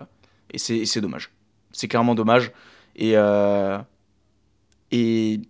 [0.51, 1.32] et c'est dommage.
[1.74, 2.51] C'est clairement dommage.
[2.95, 3.78] Et, euh,
[4.91, 5.41] et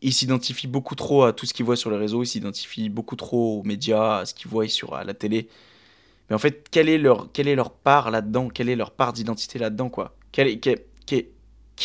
[0.00, 3.16] il s'identifie beaucoup trop à tout ce qu'il voit sur les réseaux, il s'identifie beaucoup
[3.16, 5.48] trop aux médias, à ce qu'il voit sur à la télé.
[6.28, 8.48] Mais en fait, quelle est leur, quelle est leur part là-dedans?
[8.48, 10.14] Quelle est leur part d'identité là-dedans, quoi?
[10.30, 10.42] Qui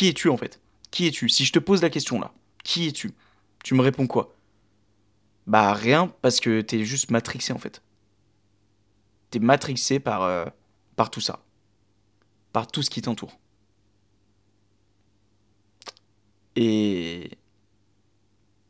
[0.08, 0.60] es-tu, en fait?
[0.90, 1.28] Qui es-tu?
[1.28, 3.14] Si je te pose la question, là, qui es-tu?
[3.64, 4.34] Tu me réponds quoi?
[5.46, 7.82] Bah, rien, parce que t'es juste matrixé, en fait.
[9.30, 10.44] T'es matrixé par, euh,
[10.94, 11.42] par tout ça.
[12.52, 13.38] Par tout ce qui t'entoure.
[16.56, 17.30] Et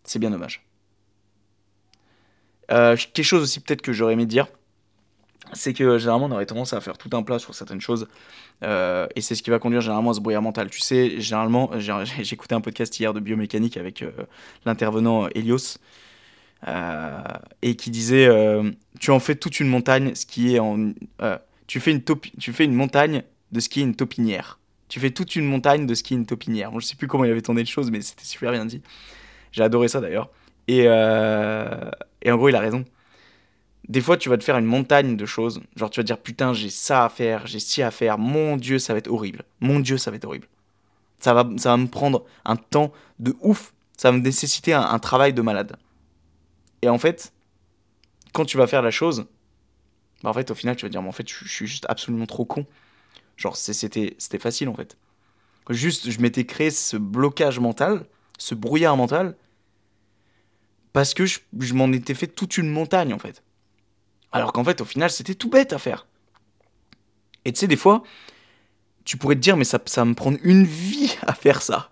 [0.05, 0.65] c'est bien dommage.
[2.71, 4.47] Euh, quelque chose aussi peut-être que j'aurais aimé dire,
[5.53, 8.09] c'est que généralement on aurait tendance à faire tout un plat sur certaines choses,
[8.63, 10.71] euh, et c'est ce qui va conduire généralement à ce brouillard mental.
[10.71, 14.11] Tu sais, généralement, j'ai écouté un podcast hier de biomécanique avec euh,
[14.65, 15.79] l'intervenant Helios,
[17.61, 18.27] et qui disait
[18.99, 20.93] Tu en fais toute une montagne, ce qui est en.
[21.67, 22.03] tu, fais une
[22.39, 24.59] tu fais une montagne de ce qui est une topinière.
[24.89, 26.71] Tu fais toute une montagne de ce qui est une topinière.
[26.71, 28.81] Bon, je sais plus comment il avait tourné les choses, mais c'était super bien dit.
[29.55, 30.31] J'ai adoré ça d'ailleurs.
[30.67, 31.91] Et, euh,
[32.23, 32.85] et en gros, il a raison.
[33.89, 35.61] Des fois, tu vas te faire une montagne de choses.
[35.77, 38.19] Genre, tu vas te dire, putain, j'ai ça à faire, j'ai ci à faire.
[38.19, 39.45] Mon Dieu, ça va être horrible.
[39.61, 40.49] Mon Dieu, ça va être horrible.
[41.21, 43.73] Ça va, ça va me prendre un temps de ouf.
[43.97, 45.77] Ça va me nécessiter un, travail de malade.
[46.83, 47.33] Et en fait,
[48.33, 49.27] quand tu vas faire la chose,
[50.25, 51.87] bah en fait, au final, tu vas dire, mais en fait, je, je suis juste
[51.89, 52.67] absolument trop con.
[53.37, 54.97] Genre, c'était facile, en fait.
[55.71, 58.05] Juste, je m'étais créé ce blocage mental,
[58.37, 59.37] ce brouillard mental,
[60.95, 61.41] parce que je,
[61.75, 63.43] m'en étais fait toute une montagne en fait.
[64.31, 66.07] Alors qu'en fait, au final, c'était tout bête à faire.
[67.45, 68.05] Et tu sais, des fois,
[69.05, 71.91] tu pourrais te dire, mais ça, ça me prendre une vie à faire ça.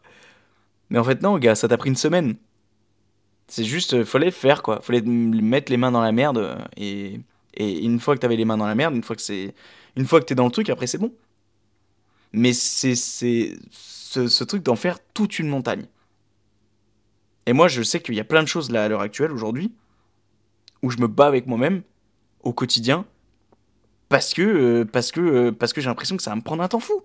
[0.88, 2.36] Mais en fait, non, gars, ça t'a pris une semaine.
[3.48, 4.80] C'est juste, euh, fallait faire quoi.
[4.80, 6.38] Fallait mettre les mains dans la merde.
[6.38, 7.20] Euh, et,
[7.54, 9.52] et une fois que t'avais les mains dans la merde, une fois que c'est.
[9.96, 11.12] Une fois que t'es dans le truc, après c'est bon.
[12.32, 13.58] Mais c'est ce,
[14.28, 15.86] ce truc d'en faire toute une montagne.
[17.46, 19.72] Et moi, je sais qu'il y a plein de choses là à l'heure actuelle, aujourd'hui,
[20.82, 21.82] où je me bats avec moi-même
[22.42, 23.04] au quotidien
[24.08, 26.68] parce que, euh, que, euh, parce que j'ai l'impression que ça va me prendre un
[26.68, 27.02] temps fou.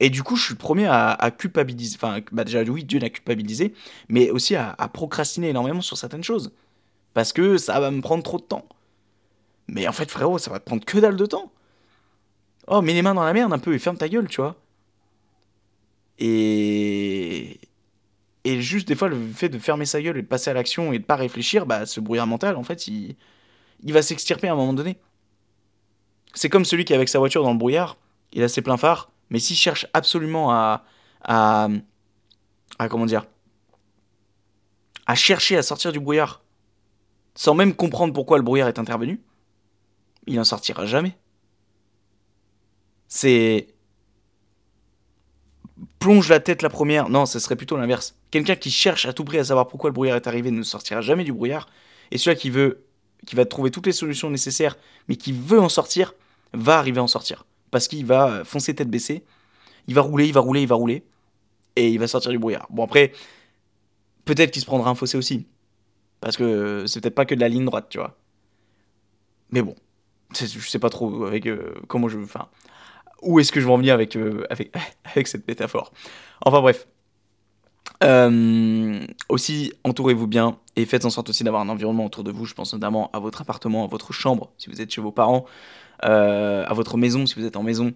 [0.00, 1.96] Et du coup, je suis le premier à, culpabiliser.
[1.96, 3.74] Enfin, bah déjà, oui, Dieu l'a culpabilisé,
[4.08, 6.52] mais aussi à, procrastiner énormément sur certaines choses.
[7.14, 8.66] Parce que ça va me prendre trop de temps.
[9.68, 11.52] Mais en fait, frérot, ça va te prendre que dalle de temps.
[12.66, 14.56] Oh, mets les mains dans la merde un peu et ferme ta gueule, tu vois.
[16.18, 17.59] Et.
[18.50, 20.92] Et juste des fois, le fait de fermer sa gueule et de passer à l'action
[20.92, 23.14] et de pas réfléchir, bah, ce brouillard mental, en fait, il,
[23.84, 24.98] il va s'extirper à un moment donné.
[26.34, 27.96] C'est comme celui qui est avec sa voiture dans le brouillard,
[28.32, 30.84] il a ses pleins phares, mais s'il cherche absolument à,
[31.22, 31.68] à,
[32.80, 33.26] à comment dire,
[35.06, 36.42] à chercher à sortir du brouillard,
[37.36, 39.20] sans même comprendre pourquoi le brouillard est intervenu,
[40.26, 41.16] il n'en sortira jamais.
[43.06, 43.68] C'est
[46.00, 47.08] plonge la tête la première.
[47.08, 48.19] Non, ce serait plutôt l'inverse.
[48.30, 51.00] Quelqu'un qui cherche à tout prix à savoir pourquoi le brouillard est arrivé ne sortira
[51.00, 51.68] jamais du brouillard.
[52.10, 52.84] Et celui qui veut,
[53.26, 54.76] qui va trouver toutes les solutions nécessaires,
[55.08, 56.14] mais qui veut en sortir,
[56.52, 57.44] va arriver à en sortir.
[57.70, 59.24] Parce qu'il va foncer tête baissée,
[59.86, 61.04] il va rouler, il va rouler, il va rouler,
[61.76, 62.66] et il va sortir du brouillard.
[62.70, 63.12] Bon, après,
[64.24, 65.46] peut-être qu'il se prendra un fossé aussi.
[66.20, 68.16] Parce que c'est peut-être pas que de la ligne droite, tu vois.
[69.50, 69.74] Mais bon,
[70.38, 72.18] je sais pas trop avec euh, comment je.
[72.18, 72.48] Enfin,
[73.22, 74.72] où est-ce que je vais en venir euh, avec,
[75.04, 75.92] avec cette métaphore.
[76.42, 76.86] Enfin bref.
[78.02, 82.46] Euh, aussi, entourez-vous bien et faites en sorte aussi d'avoir un environnement autour de vous.
[82.46, 85.44] Je pense notamment à votre appartement, à votre chambre, si vous êtes chez vos parents,
[86.04, 87.92] euh, à votre maison, si vous êtes en maison.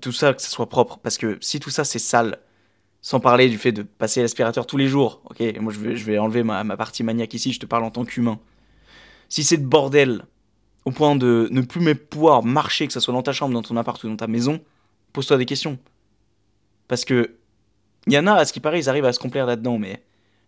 [0.00, 0.98] tout ça, que ce soit propre.
[1.02, 2.38] Parce que si tout ça c'est sale,
[3.02, 6.04] sans parler du fait de passer l'aspirateur tous les jours, ok, moi je vais, je
[6.04, 8.38] vais enlever ma, ma partie maniaque ici, je te parle en tant qu'humain.
[9.28, 10.24] Si c'est de bordel,
[10.84, 13.62] au point de ne plus même pouvoir marcher, que ce soit dans ta chambre, dans
[13.62, 14.60] ton appart ou dans ta maison,
[15.12, 15.78] pose-toi des questions.
[16.88, 17.37] Parce que
[18.06, 20.02] il y en a, à ce qui paraît, ils arrivent à se complaire là-dedans, mais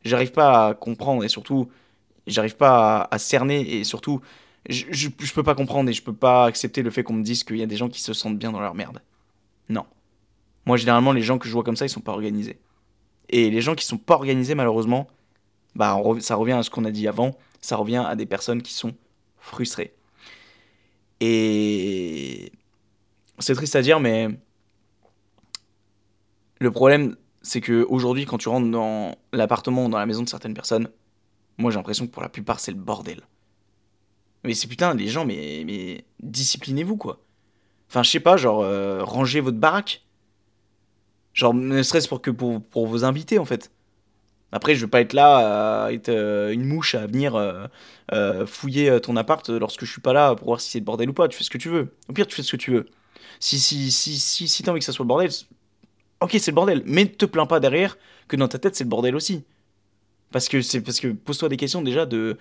[0.05, 1.71] j'arrive pas à comprendre et surtout,
[2.27, 4.21] j'arrive pas à, cerner et surtout,
[4.69, 7.57] je, peux pas comprendre et je peux pas accepter le fait qu'on me dise qu'il
[7.57, 9.03] y a des gens qui se sentent bien dans leur merde.
[9.69, 9.85] Non.
[10.67, 12.59] Moi, généralement, les gens que je vois comme ça, ils sont pas organisés.
[13.29, 15.09] Et les gens qui sont pas organisés, malheureusement,
[15.75, 18.73] bah, ça revient à ce qu'on a dit avant, ça revient à des personnes qui
[18.73, 18.95] sont
[19.39, 19.95] frustrées.
[21.21, 22.53] Et
[23.39, 24.29] c'est triste à dire, mais
[26.59, 30.29] le problème, c'est que aujourd'hui, quand tu rentres dans l'appartement ou dans la maison de
[30.29, 30.89] certaines personnes,
[31.59, 33.23] moi j'ai l'impression que pour la plupart, c'est le bordel.
[34.45, 37.21] Mais c'est putain, les gens, mais, mais disciplinez-vous quoi.
[37.89, 40.05] Enfin, je sais pas, genre, euh, rangez votre baraque.
[41.35, 43.71] Genre, ne serait-ce pour que pour, pour vos invités en fait.
[44.53, 47.67] Après, je veux pas être là à être euh, une mouche à venir euh,
[48.13, 51.09] euh, fouiller ton appart lorsque je suis pas là pour voir si c'est le bordel
[51.11, 51.29] ou pas.
[51.29, 51.95] Tu fais ce que tu veux.
[52.09, 52.87] Au pire, tu fais ce que tu veux.
[53.39, 55.31] Si si si si si t'as envie que ça soit le bordel,
[56.21, 56.83] ok, c'est le bordel.
[56.87, 57.99] Mais ne te plains pas derrière
[58.29, 59.45] que dans ta tête c'est le bordel aussi.
[60.31, 62.39] Parce que que pose-toi des questions déjà de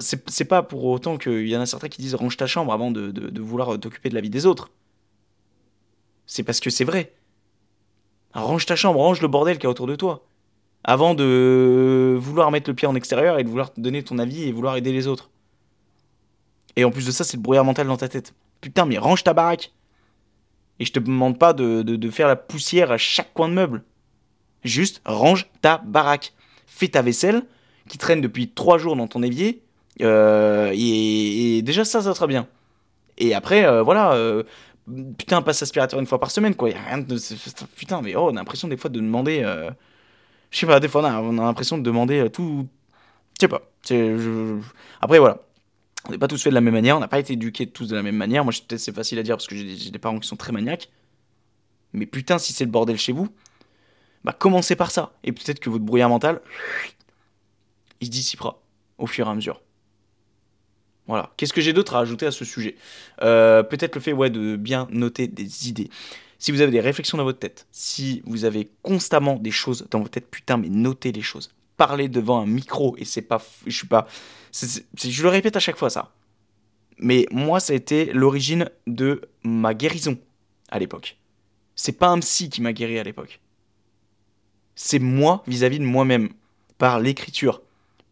[0.00, 2.90] c'est pas pour autant qu'il y en a certains qui disent range ta chambre avant
[2.90, 4.70] de, vouloir t'occuper de la vie des autres.
[6.26, 7.12] C'est parce que c'est vrai.
[8.32, 10.24] Range ta chambre, range le bordel qu'il y a autour de toi
[10.84, 14.52] avant de vouloir mettre le pied en extérieur et de vouloir donner ton avis et
[14.52, 15.30] vouloir aider les autres.
[16.76, 18.34] Et en plus de ça, c'est le brouillard mental dans ta tête.
[18.60, 19.72] Putain, mais range ta baraque.
[20.80, 23.84] Et je te demande pas de, de, faire la poussière à chaque coin de meuble.
[24.64, 26.32] Juste range ta baraque.
[26.66, 27.42] Fais ta vaisselle
[27.88, 29.62] qui traîne depuis trois jours dans ton évier.
[30.00, 32.48] Euh, et, déjà ça, ça sera bien.
[33.18, 34.42] Et après, euh, voilà, euh,
[35.16, 36.70] putain, passe aspirateur une fois par semaine, quoi.
[36.70, 37.16] Rien de,
[37.76, 39.44] putain, mais oh, on a l'impression des fois de demander
[40.50, 42.68] je sais pas, des fois on a, l'impression de demander tout.
[43.36, 43.62] Je sais pas.
[45.00, 45.40] Après voilà.
[46.06, 47.88] On n'est pas tous faits de la même manière, on n'a pas été éduqués tous
[47.88, 48.44] de la même manière.
[48.44, 50.90] Moi, peut-être c'est facile à dire parce que j'ai des parents qui sont très maniaques.
[51.92, 53.28] Mais putain, si c'est le bordel chez vous,
[54.24, 55.14] bah commencez par ça.
[55.22, 56.40] Et peut-être que votre brouillard mental,
[58.00, 58.60] il se dissipera
[58.98, 59.62] au fur et à mesure.
[61.06, 61.32] Voilà.
[61.36, 62.76] Qu'est-ce que j'ai d'autre à ajouter à ce sujet?
[63.22, 65.90] Euh, Peut-être le fait ouais, de bien noter des idées.
[66.38, 70.00] Si vous avez des réflexions dans votre tête, si vous avez constamment des choses dans
[70.00, 71.50] votre tête, putain, mais notez les choses.
[71.76, 74.06] Parlez devant un micro et c'est pas, je pas,
[74.52, 76.12] je le répète à chaque fois ça.
[76.98, 80.16] Mais moi, ça a été l'origine de ma guérison
[80.70, 81.18] à l'époque.
[81.74, 83.40] C'est pas un psy qui m'a guéri à l'époque.
[84.76, 86.30] C'est moi vis-à-vis de moi-même,
[86.78, 87.62] par l'écriture,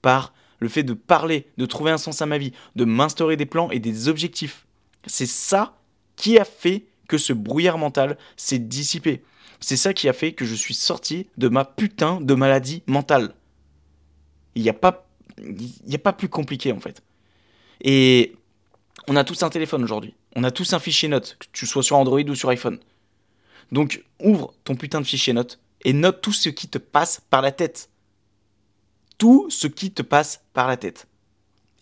[0.00, 3.46] par le fait de parler, de trouver un sens à ma vie, de m'instaurer des
[3.46, 4.66] plans et des objectifs.
[5.06, 5.76] C'est ça
[6.16, 9.24] qui a fait que ce brouillard mental s'est dissipé.
[9.60, 13.34] C'est ça qui a fait que je suis sorti de ma putain de maladie mentale.
[14.54, 15.06] Il n'y a pas
[15.38, 17.02] a pas plus compliqué en fait.
[17.80, 18.34] Et
[19.08, 20.14] on a tous un téléphone aujourd'hui.
[20.36, 22.78] On a tous un fichier note, que tu sois sur Android ou sur iPhone.
[23.72, 27.42] Donc ouvre ton putain de fichier note et note tout ce qui te passe par
[27.42, 27.90] la tête.
[29.18, 31.06] Tout ce qui te passe par la tête.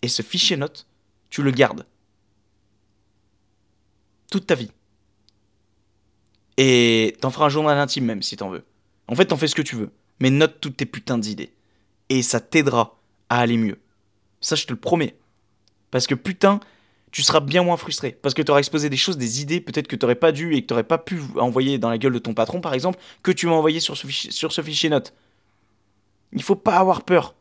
[0.01, 0.87] Et ce fichier note,
[1.29, 1.85] tu le gardes.
[4.31, 4.71] toute ta vie.
[6.57, 8.63] Et t'en feras un journal intime même si t'en veux.
[9.07, 9.91] En fait, t'en fais ce que tu veux.
[10.19, 11.51] Mais note toutes tes putains d'idées.
[12.11, 12.99] Et ça t'aidera
[13.29, 13.79] à aller mieux.
[14.41, 15.15] Ça, je te le promets.
[15.91, 16.59] Parce que putain,
[17.11, 18.17] tu seras bien moins frustré.
[18.21, 20.53] Parce que tu auras exposé des choses, des idées, peut-être que tu n'aurais pas dû
[20.53, 22.99] et que tu n'aurais pas pu envoyer dans la gueule de ton patron, par exemple,
[23.23, 24.05] que tu m'as envoyé sur ce,
[24.61, 25.13] fichier, note.
[26.33, 27.33] Il faut pas avoir peur.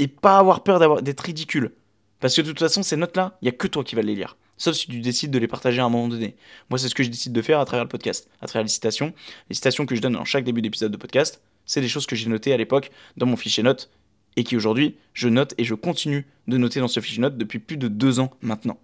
[0.00, 1.70] Et pas avoir peur d'être ridicule.
[2.18, 4.16] Parce que de toute façon, ces notes-là, il n'y a que toi qui vas les
[4.16, 4.36] lire.
[4.56, 6.34] Sauf si tu décides de les partager à un moment donné.
[6.70, 8.68] Moi, c'est ce que je décide de faire à travers le podcast, à travers les
[8.68, 9.14] citations.
[9.48, 12.16] Les citations que je donne dans chaque début d'épisode de podcast, c'est des choses que
[12.16, 13.90] j'ai notées à l'époque dans mon fichier notes
[14.36, 17.58] et qui aujourd'hui, je note et je continue de noter dans ce fichier notes depuis
[17.58, 18.78] plus de deux ans maintenant.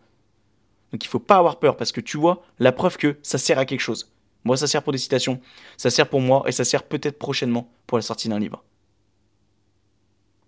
[0.93, 3.59] Donc il faut pas avoir peur parce que tu vois la preuve que ça sert
[3.59, 4.11] à quelque chose.
[4.45, 5.41] Moi, ça sert pour des citations,
[5.77, 8.65] ça sert pour moi et ça sert peut-être prochainement pour la sortie d'un livre.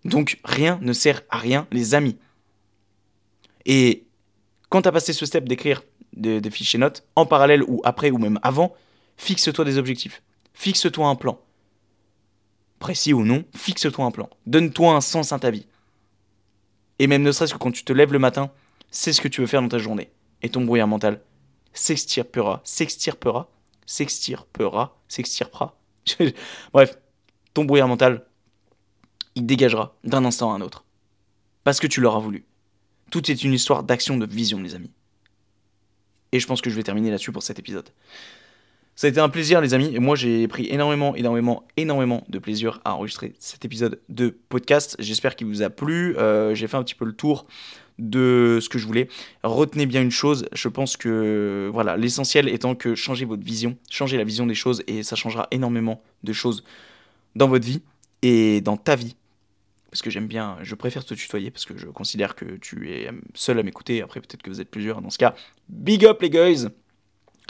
[0.04, 2.16] Donc rien ne sert à rien, les amis.
[3.64, 4.04] Et
[4.68, 5.82] quand tu as passé ce step d'écrire
[6.12, 8.74] des, des, fichiers notes, en parallèle ou après ou même avant,
[9.16, 10.22] fixe-toi des objectifs.
[10.52, 11.40] Fixe-toi un plan.
[12.78, 14.28] Précis ou non, fixe-toi un plan.
[14.46, 15.66] Donne-toi un sens à ta vie.
[16.98, 18.50] Et même ne serait-ce que quand tu te lèves le matin,
[18.90, 20.10] c'est ce que tu veux faire dans ta journée.
[20.42, 21.20] Et ton brouillard mental
[21.72, 23.50] s'extirpera, s'extirpera,
[23.86, 25.76] s'extirpera, s'extirpera.
[26.72, 26.98] Bref,
[27.52, 28.26] ton brouillard mental,
[29.34, 30.84] il dégagera d'un instant à un autre.
[31.64, 32.44] Parce que tu l'auras voulu.
[33.10, 34.90] Tout est une histoire d'action, de vision, les amis.
[36.32, 37.88] Et je pense que je vais terminer là-dessus pour cet épisode.
[38.96, 39.98] Ça a été un plaisir, les amis.
[39.98, 44.94] Moi, j'ai pris énormément, énormément, énormément de plaisir à enregistrer cet épisode de podcast.
[45.00, 46.16] J'espère qu'il vous a plu.
[46.16, 47.46] Euh, j'ai fait un petit peu le tour
[47.98, 49.08] de ce que je voulais.
[49.42, 50.46] Retenez bien une chose.
[50.52, 54.84] Je pense que voilà, l'essentiel étant que changez votre vision, changez la vision des choses
[54.86, 56.62] et ça changera énormément de choses
[57.34, 57.82] dans votre vie
[58.22, 59.16] et dans ta vie
[59.90, 63.08] parce que j'aime bien, je préfère te tutoyer parce que je considère que tu es
[63.32, 64.02] seul à m'écouter.
[64.02, 65.00] Après, peut-être que vous êtes plusieurs.
[65.00, 65.36] Dans ce cas,
[65.68, 66.66] big up les guys!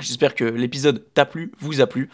[0.03, 2.11] J'espère que l'épisode t'a plu, vous a plu.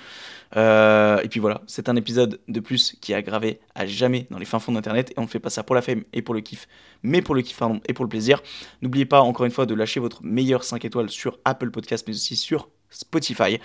[0.57, 4.39] Euh, et puis voilà, c'est un épisode de plus qui a gravé à jamais dans
[4.39, 5.11] les fins fonds d'internet.
[5.11, 6.68] Et on ne fait pas ça pour la fame et pour le kiff,
[7.03, 8.43] mais pour le kiff pardon, et pour le plaisir.
[8.83, 12.14] N'oubliez pas encore une fois de lâcher votre meilleur 5 étoiles sur Apple Podcast, mais
[12.14, 13.59] aussi sur Spotify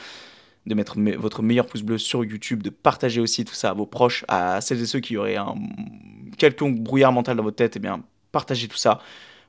[0.65, 3.85] de mettre votre meilleur pouce bleu sur YouTube, de partager aussi tout ça à vos
[3.85, 5.55] proches, à celles et ceux qui auraient un
[6.37, 8.01] quelconque brouillard mental dans votre tête, et eh bien
[8.31, 8.99] partagez tout ça.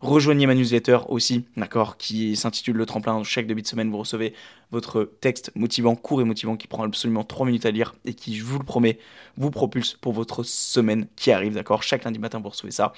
[0.01, 3.23] Rejoignez ma newsletter aussi, d'accord, qui s'intitule Le Tremplin.
[3.25, 4.35] Chaque début de semaine, vous recevez
[4.71, 8.37] votre texte motivant, court et motivant, qui prend absolument 3 minutes à lire et qui,
[8.37, 8.99] je vous le promets,
[9.37, 12.93] vous propulse pour votre semaine qui arrive, d'accord Chaque lundi matin, vous recevez ça.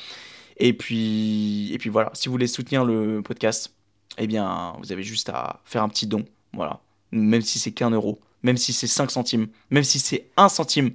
[0.56, 3.72] Et puis, et puis voilà, si vous voulez soutenir le podcast,
[4.18, 6.80] eh bien, vous avez juste à faire un petit don, voilà
[7.12, 10.92] même si c'est qu'un euro, même si c'est 5 centimes, même si c'est 1 centime,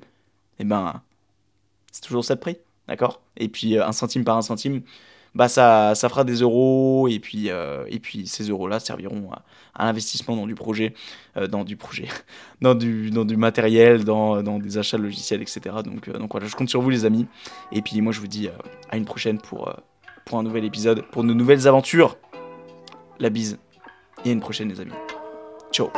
[0.59, 1.01] eh ben,
[1.91, 4.81] c'est toujours ça de prix, d'accord Et puis, 1 euh, centime par 1 centime,
[5.35, 7.85] bah ça, fera des euros, et puis, euh,
[8.25, 9.31] ces euros-là serviront
[9.73, 10.93] à, l'investissement dans du projet,
[11.37, 12.07] euh, dans du projet,
[12.61, 15.61] dans du, matériel, dans, des achats de logiciels, etc.
[15.83, 17.25] Donc, donc voilà, je compte sur vous les amis,
[17.71, 18.49] et puis moi je vous dis
[18.89, 19.73] à une prochaine pour,
[20.25, 22.17] pour un nouvel épisode, pour de nouvelles aventures.
[23.19, 23.57] La bise,
[24.25, 24.91] et à une prochaine les amis.
[25.71, 25.89] Ciao